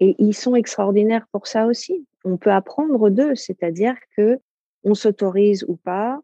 [0.00, 2.06] Et ils sont extraordinaires pour ça aussi.
[2.24, 4.40] On peut apprendre d'eux, c'est-à-dire que
[4.84, 6.20] on s'autorise ou pas,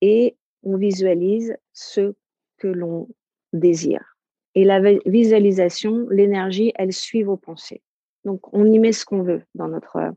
[0.00, 2.14] et on visualise ce
[2.58, 3.08] que l'on
[3.52, 4.16] désire.
[4.54, 7.82] Et la visualisation, l'énergie, elle suit vos pensées.
[8.24, 10.12] Donc, on y met ce qu'on veut dans notre,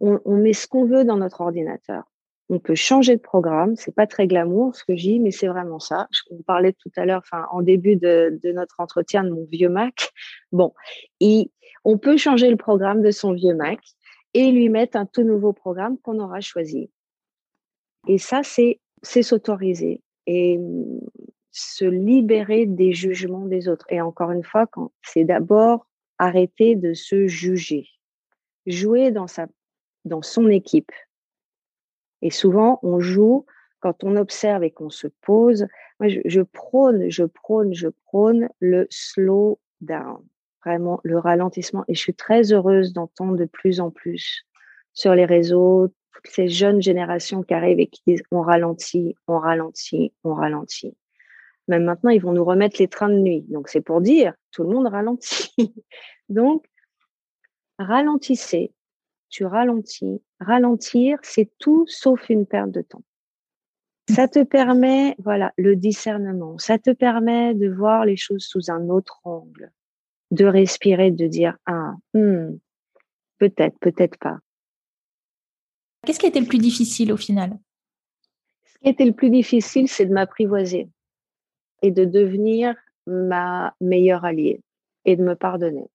[0.00, 2.09] on, met ce qu'on veut dans notre ordinateur.
[2.52, 3.76] On peut changer de programme.
[3.76, 6.08] C'est pas très glamour ce que je dis, mais c'est vraiment ça.
[6.32, 10.10] On parlait tout à l'heure, enfin, en début de, notre entretien de mon vieux Mac.
[10.50, 10.74] Bon,
[11.84, 13.78] on peut changer le programme de son vieux Mac
[14.34, 16.90] et lui mettre un tout nouveau programme qu'on aura choisi.
[18.08, 18.80] Et ça, c'est
[19.22, 21.00] s'autoriser et mmh,
[21.52, 23.86] se libérer des jugements des autres.
[23.90, 24.66] Et encore une fois,
[25.02, 25.86] c'est d'abord
[26.18, 27.86] arrêter de se juger,
[28.66, 30.90] jouer dans son équipe.
[32.22, 33.46] Et souvent, on joue
[33.80, 35.66] quand on observe et qu'on se pose,
[35.98, 40.22] moi, je, prône, je prône, je prône le slow down,
[40.64, 41.84] vraiment le ralentissement.
[41.88, 44.44] Et je suis très heureuse d'entendre de plus en plus
[44.92, 49.38] sur les réseaux toutes ces jeunes générations qui arrivent et qui disent on ralentit, on
[49.38, 50.96] ralentit, on ralentit.
[51.68, 53.44] Même maintenant, ils vont nous remettre les trains de nuit.
[53.48, 55.54] Donc, c'est pour dire, tout le monde ralentit.
[56.28, 56.66] Donc,
[57.78, 58.72] ralentissez,
[59.28, 60.20] tu ralentis.
[60.40, 63.02] Ralentir, c'est tout sauf une perte de temps.
[64.08, 66.58] Ça te permet, voilà, le discernement.
[66.58, 69.70] Ça te permet de voir les choses sous un autre angle,
[70.30, 72.56] de respirer, de dire ah, hmm,
[73.38, 74.38] peut-être, peut-être pas.
[76.04, 77.58] Qu'est-ce qui a été le plus difficile au final?
[78.64, 80.88] Ce qui a été le plus difficile, c'est de m'apprivoiser
[81.82, 82.74] et de devenir
[83.06, 84.62] ma meilleure alliée
[85.04, 85.88] et de me pardonner.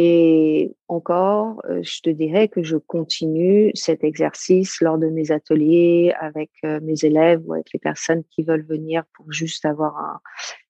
[0.00, 6.14] Et encore, euh, je te dirais que je continue cet exercice lors de mes ateliers
[6.20, 10.20] avec euh, mes élèves ou avec les personnes qui veulent venir pour juste avoir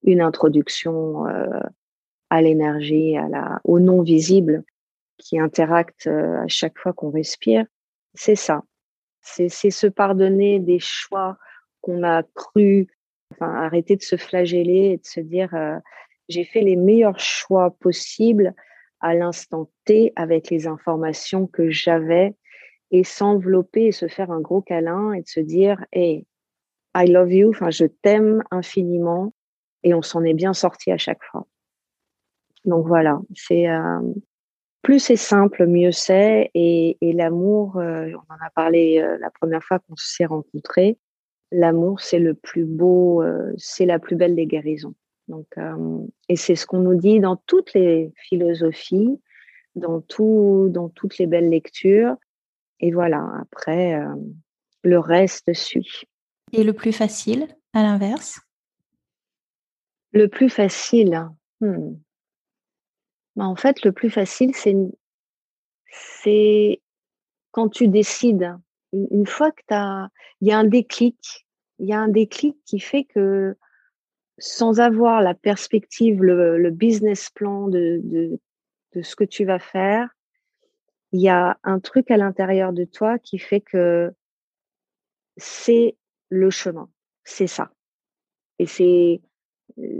[0.03, 1.61] une introduction euh,
[2.31, 4.64] à l'énergie, à la, au non visible
[5.19, 7.67] qui interacte à chaque fois qu'on respire.
[8.14, 8.62] C'est ça.
[9.21, 11.37] C'est se pardonner des choix
[11.83, 12.87] qu'on a cru,
[13.33, 15.51] enfin arrêter de se flageller et de se dire
[16.31, 18.55] j'ai fait les meilleurs choix possibles
[19.01, 22.35] à l'instant T avec les informations que j'avais
[22.91, 26.27] et s'envelopper et se faire un gros câlin et de se dire hey
[26.97, 29.33] I love you enfin je t'aime infiniment
[29.83, 31.47] et on s'en est bien sorti à chaque fois.
[32.65, 34.01] Donc voilà c'est euh,
[34.83, 39.31] plus c'est simple mieux c'est et, et l'amour euh, on en a parlé euh, la
[39.31, 40.99] première fois qu'on s'est rencontrés
[41.53, 43.23] l'amour c'est le plus beau
[43.57, 44.95] c'est la plus belle des guérisons
[45.29, 49.21] donc, euh, et c'est ce qu'on nous dit dans toutes les philosophies,
[49.75, 52.17] dans, tout, dans toutes les belles lectures.
[52.81, 54.14] Et voilà, après, euh,
[54.83, 56.05] le reste suit.
[56.53, 58.41] Et le plus facile, à l'inverse?
[60.12, 61.29] Le plus facile,
[61.61, 61.95] hmm.
[63.37, 64.75] bah, en fait, le plus facile, c'est,
[65.91, 66.81] c'est
[67.51, 68.57] quand tu décides.
[68.93, 70.09] Une fois que tu as,
[70.41, 71.47] il y a un déclic,
[71.79, 73.55] il y a un déclic qui fait que
[74.38, 80.09] sans avoir la perspective, le, business plan de, de, ce que tu vas faire,
[81.12, 84.12] il y a un truc à l'intérieur de toi qui fait que
[85.37, 85.96] c'est
[86.29, 86.88] le chemin,
[87.24, 87.70] c'est ça.
[88.59, 89.20] Et c'est,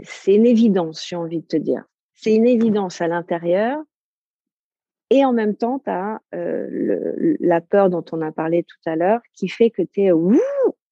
[0.03, 1.83] c'est une évidence, j'ai envie de te dire.
[2.13, 3.81] C'est une évidence à l'intérieur.
[5.09, 8.95] Et en même temps, tu as euh, la peur dont on a parlé tout à
[8.95, 10.11] l'heure qui fait que tu es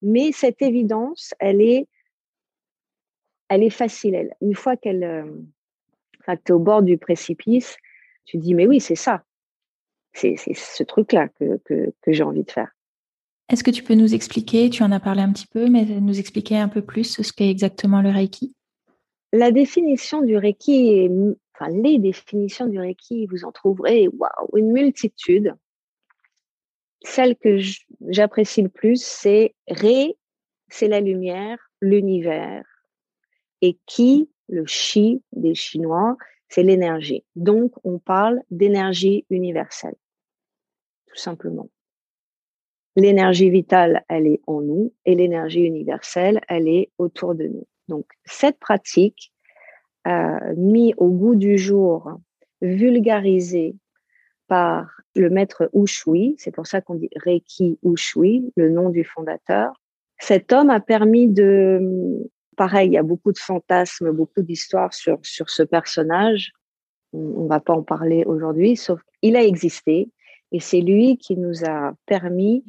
[0.01, 1.87] mais cette évidence, elle est
[3.49, 4.15] elle est facile.
[4.15, 4.35] Elle.
[4.41, 5.25] Une fois qu'elle, euh,
[6.27, 7.77] tu es au bord du précipice,
[8.25, 9.23] tu dis, mais oui, c'est ça.
[10.13, 12.71] C'est ce truc-là que, que, que j'ai envie de faire.
[13.49, 16.19] Est-ce que tu peux nous expliquer, tu en as parlé un petit peu, mais nous
[16.19, 18.53] expliquer un peu plus ce qu'est exactement le Reiki?
[19.31, 21.09] La définition du Reiki,
[21.53, 25.53] enfin les définitions du Reiki, vous en trouverez waouh, une multitude.
[27.03, 27.57] Celle que
[28.09, 30.17] j'apprécie le plus, c'est Ré,
[30.69, 32.65] c'est la lumière, l'univers,
[33.61, 36.17] et qui, le chi des Chinois,
[36.49, 37.23] c'est l'énergie.
[37.35, 39.95] Donc, on parle d'énergie universelle,
[41.07, 41.69] tout simplement.
[42.95, 47.67] L'énergie vitale, elle est en nous et l'énergie universelle, elle est autour de nous.
[47.87, 49.31] Donc, cette pratique,
[50.07, 52.13] euh, mise au goût du jour,
[52.61, 53.75] vulgarisée
[54.47, 59.73] par le maître Ushui, c'est pour ça qu'on dit Reiki Ushui, le nom du fondateur.
[60.19, 65.19] Cet homme a permis de pareil, il y a beaucoup de fantasmes, beaucoup d'histoires sur,
[65.21, 66.51] sur ce personnage.
[67.13, 70.09] On ne va pas en parler aujourd'hui, sauf qu'il a existé
[70.51, 72.65] et c'est lui qui nous a permis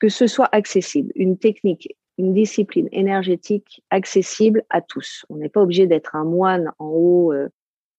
[0.00, 5.24] que ce soit accessible, une technique, une discipline énergétique accessible à tous.
[5.28, 7.48] On n'est pas obligé d'être un moine en haut, euh,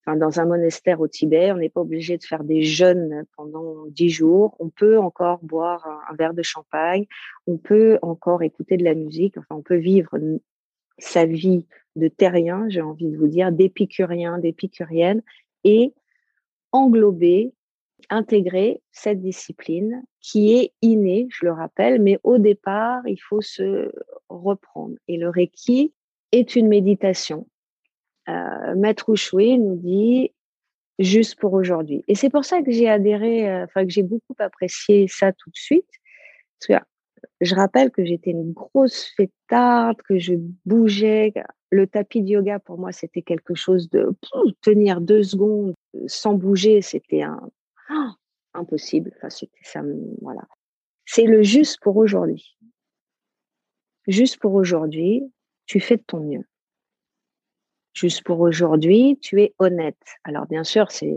[0.07, 1.51] dans un monastère au Tibet.
[1.51, 4.55] On n'est pas obligé de faire des jeûnes pendant dix jours.
[4.59, 7.05] On peut encore boire un, un verre de champagne.
[7.45, 9.37] On peut encore écouter de la musique.
[9.37, 10.17] Enfin, on peut vivre
[11.01, 15.21] sa vie de terrien, j'ai envie de vous dire, d'épicurien, d'épicurienne,
[15.63, 15.93] et
[16.71, 17.53] englober,
[18.09, 23.91] intégrer cette discipline qui est innée, je le rappelle, mais au départ, il faut se
[24.29, 24.95] reprendre.
[25.07, 25.93] Et le Reiki
[26.31, 27.47] est une méditation.
[28.29, 30.31] Euh, Maître Ushui nous dit
[30.99, 32.03] juste pour aujourd'hui.
[32.07, 35.49] Et c'est pour ça que j'ai adhéré, euh, enfin que j'ai beaucoup apprécié ça tout
[35.49, 35.89] de suite.
[36.59, 36.85] Parce que
[37.39, 40.33] je rappelle que j'étais une grosse fêtarde, que je
[40.65, 41.33] bougeais.
[41.69, 44.09] Le tapis de yoga, pour moi, c'était quelque chose de
[44.61, 45.73] tenir deux secondes
[46.07, 47.49] sans bouger, c'était un,
[47.89, 48.13] ah,
[48.53, 49.11] impossible.
[49.17, 49.81] Enfin, c'était ça,
[50.21, 50.47] voilà.
[51.05, 52.57] C'est le juste pour aujourd'hui.
[54.07, 55.23] juste pour aujourd'hui,
[55.65, 56.45] tu fais de ton mieux.
[57.93, 60.01] Juste pour aujourd'hui, tu es honnête.
[60.23, 61.15] Alors bien sûr, c'est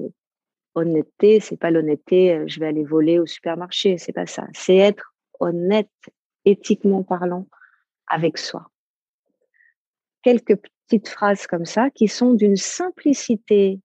[0.74, 4.46] honnêteté, c'est pas l'honnêteté, euh, je vais aller voler au supermarché, c'est pas ça.
[4.52, 5.90] C'est être honnête,
[6.44, 7.46] éthiquement parlant,
[8.06, 8.70] avec soi.
[10.22, 13.80] Quelques petites phrases comme ça qui sont d'une simplicité,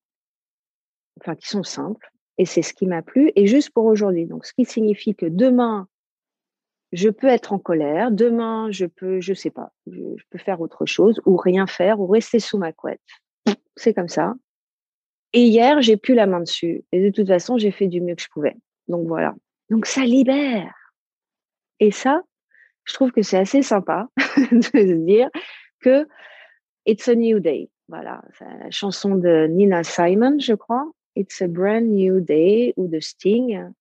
[1.20, 4.26] enfin qui sont simples, et c'est ce qui m'a plu, et juste pour aujourd'hui.
[4.26, 5.88] Donc, ce qui signifie que demain,
[6.92, 10.86] je peux être en colère, demain, je peux, je sais pas, je, peux faire autre
[10.86, 13.02] chose, ou rien faire, ou rester sous ma couette.
[13.76, 14.34] C'est comme ça.
[15.34, 16.84] Et hier, j'ai plus la main dessus.
[16.92, 18.56] Et de toute façon, j'ai fait du mieux que je pouvais.
[18.88, 19.36] Donc voilà.
[19.70, 20.74] Donc ça libère.
[21.80, 22.22] Et ça,
[22.86, 24.08] je trouve que c'est assez sympa
[24.52, 25.30] de se dire
[25.82, 26.08] que
[26.86, 27.70] It's a New Day.
[27.88, 30.92] Voilà, c'est la chanson de Nina Simon, je crois.
[31.16, 33.72] It's a Brand New Day ou de Sting.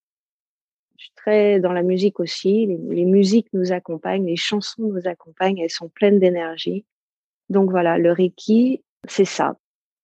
[0.96, 2.66] Je suis très dans la musique aussi.
[2.66, 6.84] Les, musiques nous accompagnent, les chansons nous accompagnent, elles sont pleines d'énergie.
[7.48, 9.56] Donc voilà, le Reiki, c'est ça.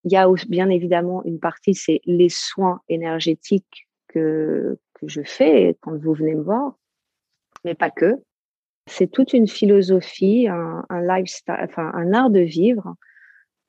[0.05, 5.77] Il y a bien évidemment une partie, c'est les soins énergétiques que, que je fais
[5.81, 6.77] quand vous venez me voir,
[7.65, 8.23] mais pas que.
[8.87, 12.95] C'est toute une philosophie, un, lifestyle, enfin un art de vivre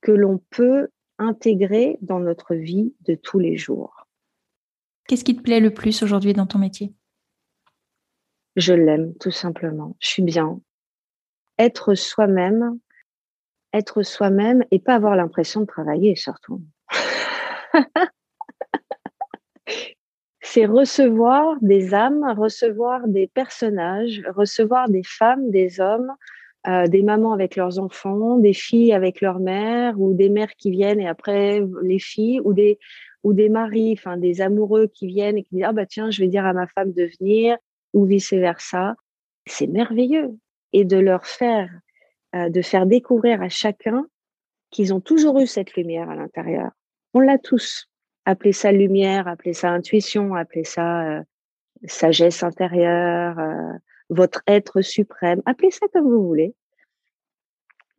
[0.01, 4.07] que l'on peut intégrer dans notre vie de tous les jours.
[5.07, 6.93] Qu'est-ce qui te plaît le plus aujourd'hui dans ton métier?
[8.55, 9.95] Je l'aime tout simplement.
[9.99, 10.59] Je suis bien.
[11.57, 12.77] Être soi-même,
[13.71, 16.61] être soi-même et pas avoir l'impression de travailler surtout.
[20.55, 26.13] c'est recevoir des âmes, recevoir des personnages, recevoir des femmes, des hommes,
[26.65, 30.71] euh, des mamans avec leurs enfants, des filles avec leurs mères, ou des mères qui
[30.71, 32.79] viennent et après les filles, ou des
[33.23, 36.21] ou des maris, enfin des amoureux qui viennent et qui disent ah bah tiens je
[36.21, 37.57] vais dire à ma femme de venir
[37.91, 38.95] ou vice versa.
[39.47, 40.37] C'est merveilleux
[40.71, 41.69] et de leur faire,
[42.33, 44.05] euh, de faire découvrir à chacun
[44.71, 46.71] qu'ils ont toujours eu cette lumière à l'intérieur.
[47.13, 47.89] On l'a tous
[48.25, 51.23] appelez ça lumière, appelez ça intuition, appelez ça euh,
[51.85, 53.73] sagesse intérieure, euh,
[54.09, 56.53] votre être suprême, appelez ça comme vous voulez.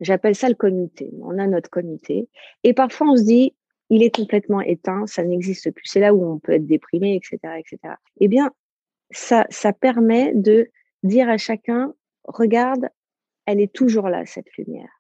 [0.01, 1.11] J'appelle ça le comité.
[1.23, 2.29] On a notre comité.
[2.65, 3.55] Et parfois, on se dit,
[3.89, 5.87] il est complètement éteint, ça n'existe plus.
[5.87, 7.95] C'est là où on peut être déprimé, etc., etc.
[8.21, 8.51] Eh bien,
[9.11, 10.69] ça, ça permet de
[11.03, 12.89] dire à chacun, regarde,
[13.47, 14.91] elle est toujours là, cette lumière.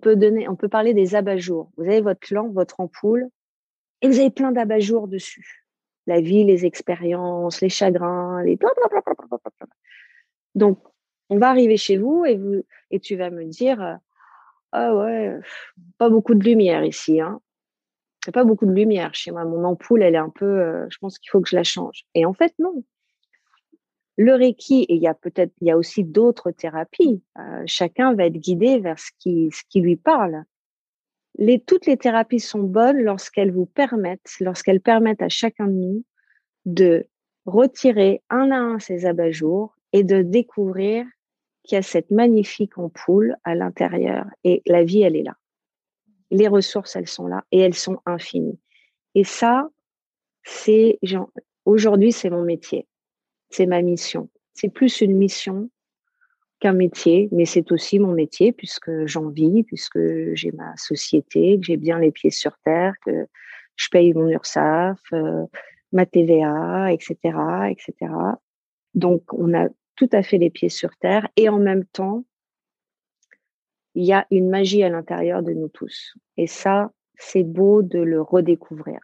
[0.00, 1.70] On peut donner, on peut parler des abat-jours.
[1.76, 3.28] Vous avez votre lampe, votre ampoule,
[4.02, 5.64] et vous avez plein d'abat-jours dessus.
[6.06, 8.58] La vie, les expériences, les chagrins, les
[10.54, 10.78] Donc,
[11.30, 13.98] on va arriver chez vous et, vous, et tu vas me dire
[14.72, 15.38] Ah ouais,
[15.98, 17.20] pas beaucoup de lumière ici.
[17.20, 17.40] Hein.
[18.32, 19.44] pas beaucoup de lumière chez moi.
[19.44, 20.44] Mon ampoule, elle est un peu.
[20.44, 22.04] Euh, je pense qu'il faut que je la change.
[22.14, 22.84] Et en fait, non.
[24.16, 27.22] Le Reiki, et il y a peut-être, il y a aussi d'autres thérapies.
[27.38, 30.44] Euh, chacun va être guidé vers ce qui, ce qui lui parle
[31.66, 36.04] toutes les thérapies sont bonnes lorsqu'elles vous permettent, lorsqu'elles permettent à chacun de nous
[36.64, 37.06] de
[37.44, 41.04] retirer un à un ses abat-jours et de découvrir
[41.62, 45.36] qu'il y a cette magnifique ampoule à l'intérieur et la vie, elle est là.
[46.30, 48.58] Les ressources, elles sont là et elles sont infinies.
[49.14, 49.68] Et ça,
[50.42, 50.98] c'est,
[51.64, 52.86] aujourd'hui, c'est mon métier.
[53.50, 54.28] C'est ma mission.
[54.52, 55.70] C'est plus une mission
[56.64, 60.00] qu'un métier, mais c'est aussi mon métier puisque j'en vis, puisque
[60.32, 63.26] j'ai ma société, que j'ai bien les pieds sur terre, que
[63.76, 65.44] je paye mon URSAF, euh,
[65.92, 67.16] ma TVA, etc.,
[67.68, 68.14] etc.
[68.94, 72.24] Donc, on a tout à fait les pieds sur terre et en même temps,
[73.94, 76.14] il y a une magie à l'intérieur de nous tous.
[76.38, 79.00] Et ça, c'est beau de le redécouvrir.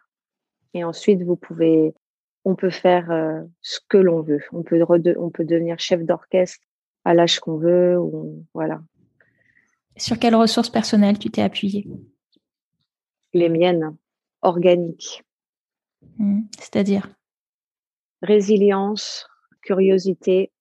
[0.73, 1.93] Et ensuite, vous pouvez,
[2.43, 4.41] on peut faire euh, ce que l'on veut.
[4.51, 4.83] On peut,
[5.15, 6.65] on peut devenir chef d'orchestre
[7.05, 7.99] à l'âge qu'on veut.
[7.99, 8.81] Ou, voilà.
[9.97, 11.87] Sur quelles ressources personnelles tu t'es appuyée?
[13.33, 13.95] Les miennes,
[14.41, 15.23] organiques.
[16.17, 16.41] Mmh.
[16.57, 17.09] C'est-à-dire?
[18.21, 19.27] Résilience,
[19.61, 20.51] curiosité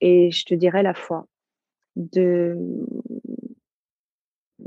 [0.00, 1.26] et je te dirais la foi.
[1.96, 2.56] De...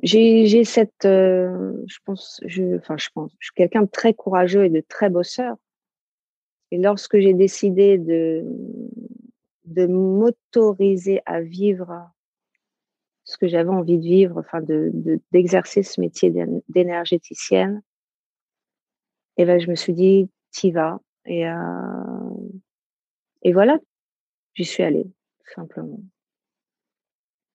[0.04, 4.66] J'ai cette, euh, je pense, je, enfin je pense, je suis quelqu'un de très courageux
[4.66, 5.58] et de très bosseur.
[6.72, 8.46] Et lorsque j'ai décidé de
[9.68, 12.10] de m'autoriser à vivre
[13.24, 14.92] ce que j'avais envie de vivre, enfin de,
[15.32, 16.34] d'exercer ce métier
[16.70, 17.82] d'énergéticienne,
[19.38, 21.00] et ben je me suis dit, t'y vas.
[21.26, 21.54] Et, euh,
[23.44, 23.78] et voilà,
[24.54, 25.06] j'y suis allée,
[25.56, 26.00] simplement.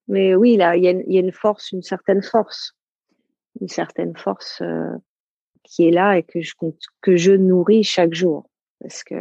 [0.09, 2.77] Mais oui, là, il y, y, a une force, une certaine force,
[3.61, 4.95] une certaine force euh,
[5.65, 6.55] qui est là et que je,
[7.01, 8.49] que je nourris chaque jour.
[8.81, 9.15] Parce que,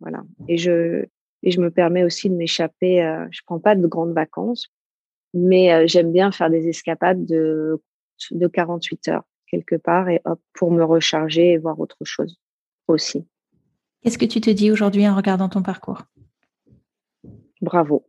[0.00, 0.22] voilà.
[0.48, 1.06] Et je,
[1.46, 3.02] et je me permets aussi de m'échapper.
[3.02, 4.66] Euh, je prends pas de grandes vacances,
[5.32, 7.80] Mais j'aime bien faire des escapades de,
[8.32, 12.36] de 48 heures quelque part et hop, pour me recharger et voir autre chose
[12.88, 13.26] aussi.
[14.02, 16.02] Qu'est-ce que tu te dis aujourd'hui en regardant ton parcours?
[17.60, 18.04] Bravo.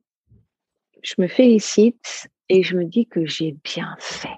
[1.03, 4.37] Je me félicite et je me dis que j'ai bien fait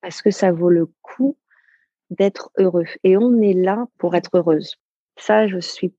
[0.00, 1.38] parce que ça vaut le coup
[2.10, 2.86] d'être heureux.
[3.04, 4.74] Et on est là pour être heureuse.
[5.16, 5.94] Ça, je suis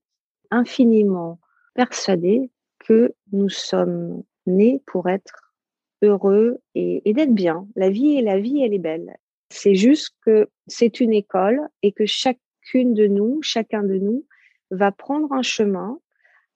[0.50, 1.40] infiniment
[1.76, 2.50] persuadée
[2.80, 5.54] que nous sommes nés pour être
[6.02, 7.66] heureux et, d'être bien.
[7.76, 9.16] La vie et la vie, elle est belle.
[9.50, 14.24] C'est juste que c'est une école et que chacune de nous, chacun de nous,
[14.70, 16.00] va prendre un chemin.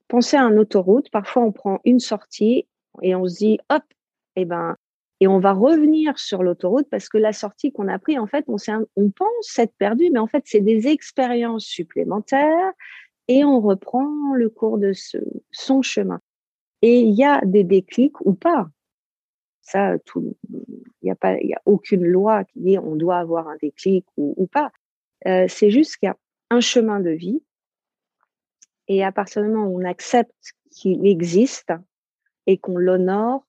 [0.08, 1.10] Pensez à une autoroute.
[1.10, 2.66] Parfois, on prend une sortie
[3.02, 3.84] et on se dit, hop,
[4.36, 4.76] eh ben,
[5.20, 8.46] et on va revenir sur l'autoroute parce que la sortie qu'on a prise, en fait,
[8.48, 8.56] on,
[8.96, 12.72] on pense être perdu, mais en fait, c'est des expériences supplémentaires
[13.30, 15.18] et on reprend le cours de ce,
[15.52, 16.20] son chemin.
[16.82, 18.68] Et il y a des déclics ou pas.
[19.62, 20.34] Ça, il
[21.04, 24.48] n'y a pas, y a aucune loi qui dit on doit avoir un déclic ou,
[24.48, 24.72] pas.
[25.28, 26.16] Euh, c'est juste qu'il y a
[26.50, 27.40] un chemin de vie.
[28.88, 31.72] Et à partir du moment où on accepte qu'il existe
[32.48, 33.46] et qu'on l'honore,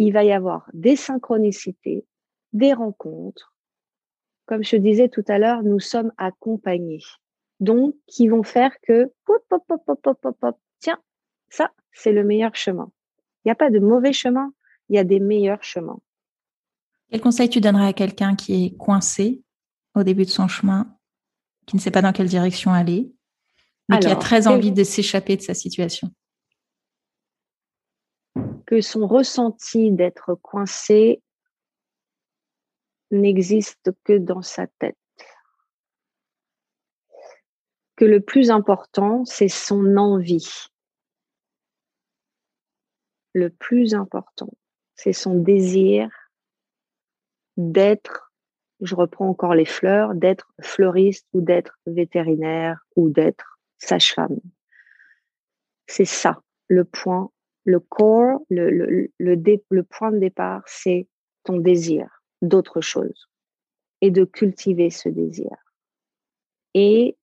[0.00, 2.04] il va y avoir des synchronicités,
[2.52, 3.54] des rencontres.
[4.46, 7.04] Comme je disais tout à l'heure, nous sommes accompagnés.
[7.62, 9.12] Donc, qui vont faire que,
[10.80, 11.00] tiens,
[11.48, 12.90] ça, c'est le meilleur chemin.
[13.44, 14.52] Il n'y a pas de mauvais chemin,
[14.88, 16.00] il y a des meilleurs chemins.
[17.08, 19.44] Quel conseil tu donnerais à quelqu'un qui est coincé
[19.94, 20.92] au début de son chemin,
[21.66, 23.12] qui ne sait pas dans quelle direction aller,
[23.88, 26.08] mais qui a très envie de s'échapper de sa situation?
[28.66, 31.22] Que son ressenti d'être coincé
[33.12, 34.96] n'existe que dans sa tête.
[38.02, 40.66] Le plus important, c'est son envie.
[43.32, 44.50] Le plus important,
[44.96, 46.10] c'est son désir
[47.56, 48.32] d'être,
[48.80, 54.40] je reprends encore les fleurs, d'être fleuriste ou d'être vétérinaire ou d'être sage-femme.
[55.86, 57.30] C'est ça le point
[57.64, 61.06] le corps, le, le, le, point de départ, c'est
[61.44, 63.28] ton désir d'autre chose
[64.00, 65.52] et de cultiver ce désir.
[66.74, 67.16] Et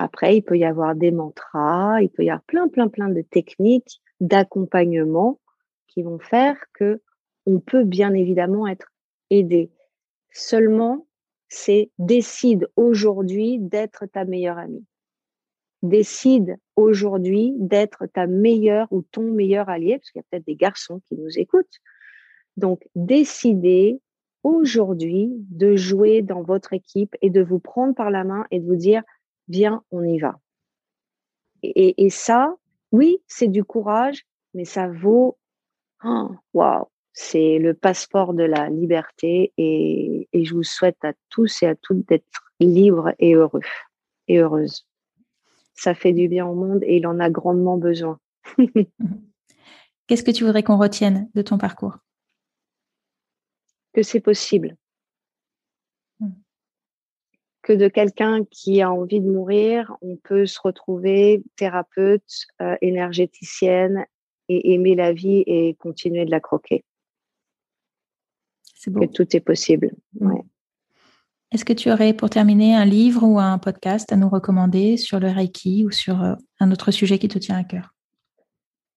[0.00, 3.22] après, il peut y avoir des mantras, il peut y avoir plein, plein, plein de
[3.22, 5.40] techniques d'accompagnement
[5.88, 7.02] qui vont faire que
[7.46, 8.92] on peut bien évidemment être
[9.30, 9.70] aidé.
[10.32, 11.06] Seulement,
[11.48, 14.86] c'est décide aujourd'hui d'être ta meilleure amie
[15.82, 20.56] décide aujourd'hui d'être ta meilleure ou ton meilleur allié, parce qu'il y a peut-être des
[20.56, 21.78] garçons qui nous écoutent.
[22.56, 24.00] Donc, décidez
[24.42, 28.66] aujourd'hui de jouer dans votre équipe et de vous prendre par la main et de
[28.66, 29.02] vous dire,
[29.48, 30.38] viens, on y va.
[31.62, 32.54] Et, ça,
[32.92, 34.24] oui, c'est du courage,
[34.54, 35.36] mais ça vaut,
[36.04, 41.62] oh, waouh, c'est le passeport de la liberté et, et je vous souhaite à tous
[41.62, 43.60] et à toutes d'être libres et heureux
[44.28, 44.88] et heureuses
[45.78, 48.18] ça fait du bien au monde et il en a grandement besoin.
[50.06, 51.98] Qu'est-ce que tu voudrais qu'on retienne de ton parcours?
[53.92, 54.76] Que c'est possible.
[57.68, 64.06] Que de quelqu'un qui a envie de mourir, on peut se retrouver thérapeute, euh, énergéticienne
[64.48, 66.82] et aimer la vie et continuer de la croquer.
[68.74, 69.00] C'est beau.
[69.00, 69.90] Que tout est possible.
[70.18, 70.40] Ouais.
[71.52, 75.20] Est-ce que tu aurais, pour terminer, un livre ou un podcast à nous recommander sur
[75.20, 77.94] le Reiki ou sur euh, un autre sujet qui te tient à cœur?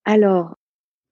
[0.06, 0.56] Alors,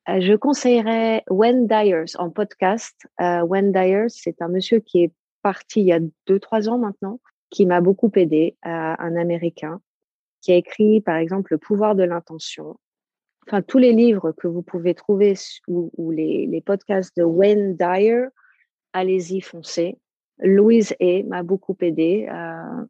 [0.07, 2.95] euh, je conseillerais Wayne Dyers en podcast.
[3.19, 7.19] Wayne Dyers, c'est un monsieur qui est parti il y a deux, trois ans maintenant,
[7.49, 9.81] qui m'a beaucoup aidé, un Américain,
[10.41, 12.77] qui a écrit, par exemple, Le pouvoir de l'intention.
[13.47, 15.33] Enfin, tous les livres que vous pouvez trouver
[15.67, 18.25] ou, les, les podcasts de Wayne Dyer,
[18.93, 19.97] allez-y, foncez.
[20.39, 22.27] Louise A m'a beaucoup aidé.
[22.31, 22.85] Euh,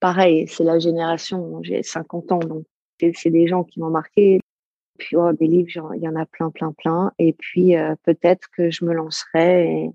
[0.00, 2.64] pareil, c'est la génération, j'ai 50 ans, donc
[2.98, 4.40] c'est des gens qui m'ont marqué.
[4.98, 7.12] Puis oh, des livres, il y en a plein, plein, plein.
[7.18, 9.92] Et puis euh, peut-être que je me lancerai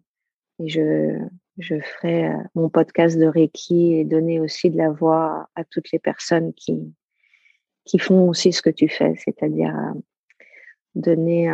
[0.59, 1.17] et, je,
[1.59, 5.91] je ferai euh, mon podcast de Reiki et donner aussi de la voix à toutes
[5.91, 6.93] les personnes qui,
[7.85, 9.75] qui font aussi ce que tu fais, c'est-à-dire
[10.95, 11.49] donner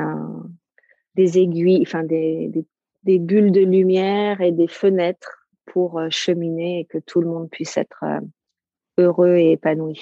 [1.15, 2.65] des aiguilles, enfin des, des
[3.05, 7.49] des bulles de lumière et des fenêtres pour euh, cheminer et que tout le monde
[7.49, 8.19] puisse être euh,
[8.97, 10.01] heureux et épanoui.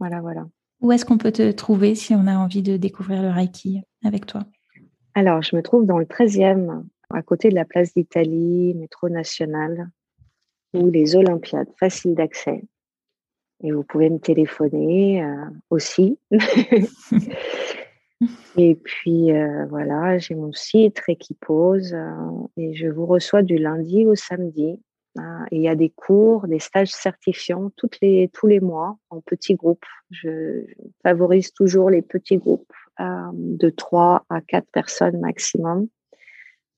[0.00, 0.46] Voilà, voilà.
[0.80, 4.24] Où est-ce qu'on peut te trouver si on a envie de découvrir le Reiki avec
[4.24, 4.44] toi?
[5.14, 9.90] Alors, je me trouve dans le 13e, à côté de la place d'Italie, métro national,
[10.74, 12.62] ou les Olympiades, facile d'accès.
[13.62, 16.18] Et vous pouvez me téléphoner euh, aussi.
[18.56, 21.96] Et puis euh, voilà, j'ai mon site Reiki-Pose
[22.58, 24.78] et je vous reçois du lundi au samedi.
[25.16, 28.98] Hein, et il y a des cours, des stages certifiants toutes les, tous les mois
[29.08, 29.86] en petits groupes.
[30.10, 30.66] Je,
[31.02, 35.88] favorise toujours les petits groupes de 3 à 4 personnes maximum.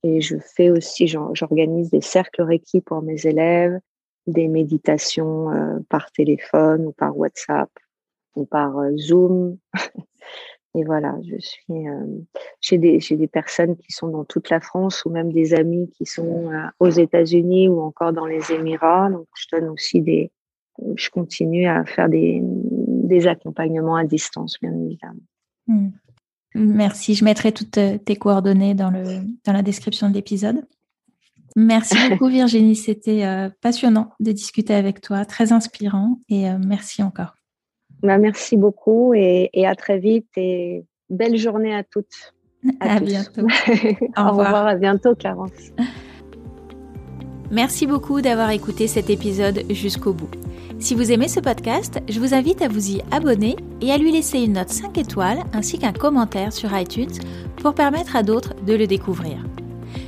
[0.02, 3.78] Et je fais aussi, j'organise des cercles Reiki pour mes élèves,
[4.26, 7.70] des méditations euh, par téléphone ou par WhatsApp
[8.34, 9.58] ou par euh, Zoom.
[10.74, 11.88] Et voilà, je suis.
[11.88, 12.06] Euh,
[12.60, 16.06] j'ai des des personnes qui sont dans toute la France ou même des amis qui
[16.06, 16.50] sont
[16.80, 19.10] aux États-Unis ou encore dans les Émirats.
[19.10, 20.30] Donc je donne aussi des.
[20.96, 25.20] Je continue à faire des des accompagnements à distance, bien évidemment.
[25.66, 25.90] Hmm.
[26.54, 27.14] Merci.
[27.14, 30.62] Je mettrai toutes euh, tes coordonnées dans, le, dans la description de l'épisode.
[31.56, 37.02] Merci beaucoup Virginie, c'était euh, passionnant de discuter avec toi, très inspirant et euh, merci
[37.02, 37.34] encore.
[38.02, 42.34] Bah, merci beaucoup et, à très vite et belle journée à toutes.
[42.80, 43.42] À, bientôt.
[44.16, 45.50] Au, revoir, à bientôt Clarence.
[47.50, 50.30] Merci beaucoup d'avoir écouté cet épisode jusqu'au bout.
[50.82, 54.10] Si vous aimez ce podcast, je vous invite à vous y abonner et à lui
[54.10, 57.20] laisser une note 5 étoiles ainsi qu'un commentaire sur iTunes
[57.58, 59.36] pour permettre à d'autres de le découvrir.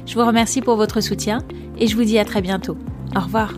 [0.04, 1.44] Je vous remercie pour votre soutien
[1.78, 2.76] et je vous dis à très bientôt.
[3.14, 3.54] Au revoir.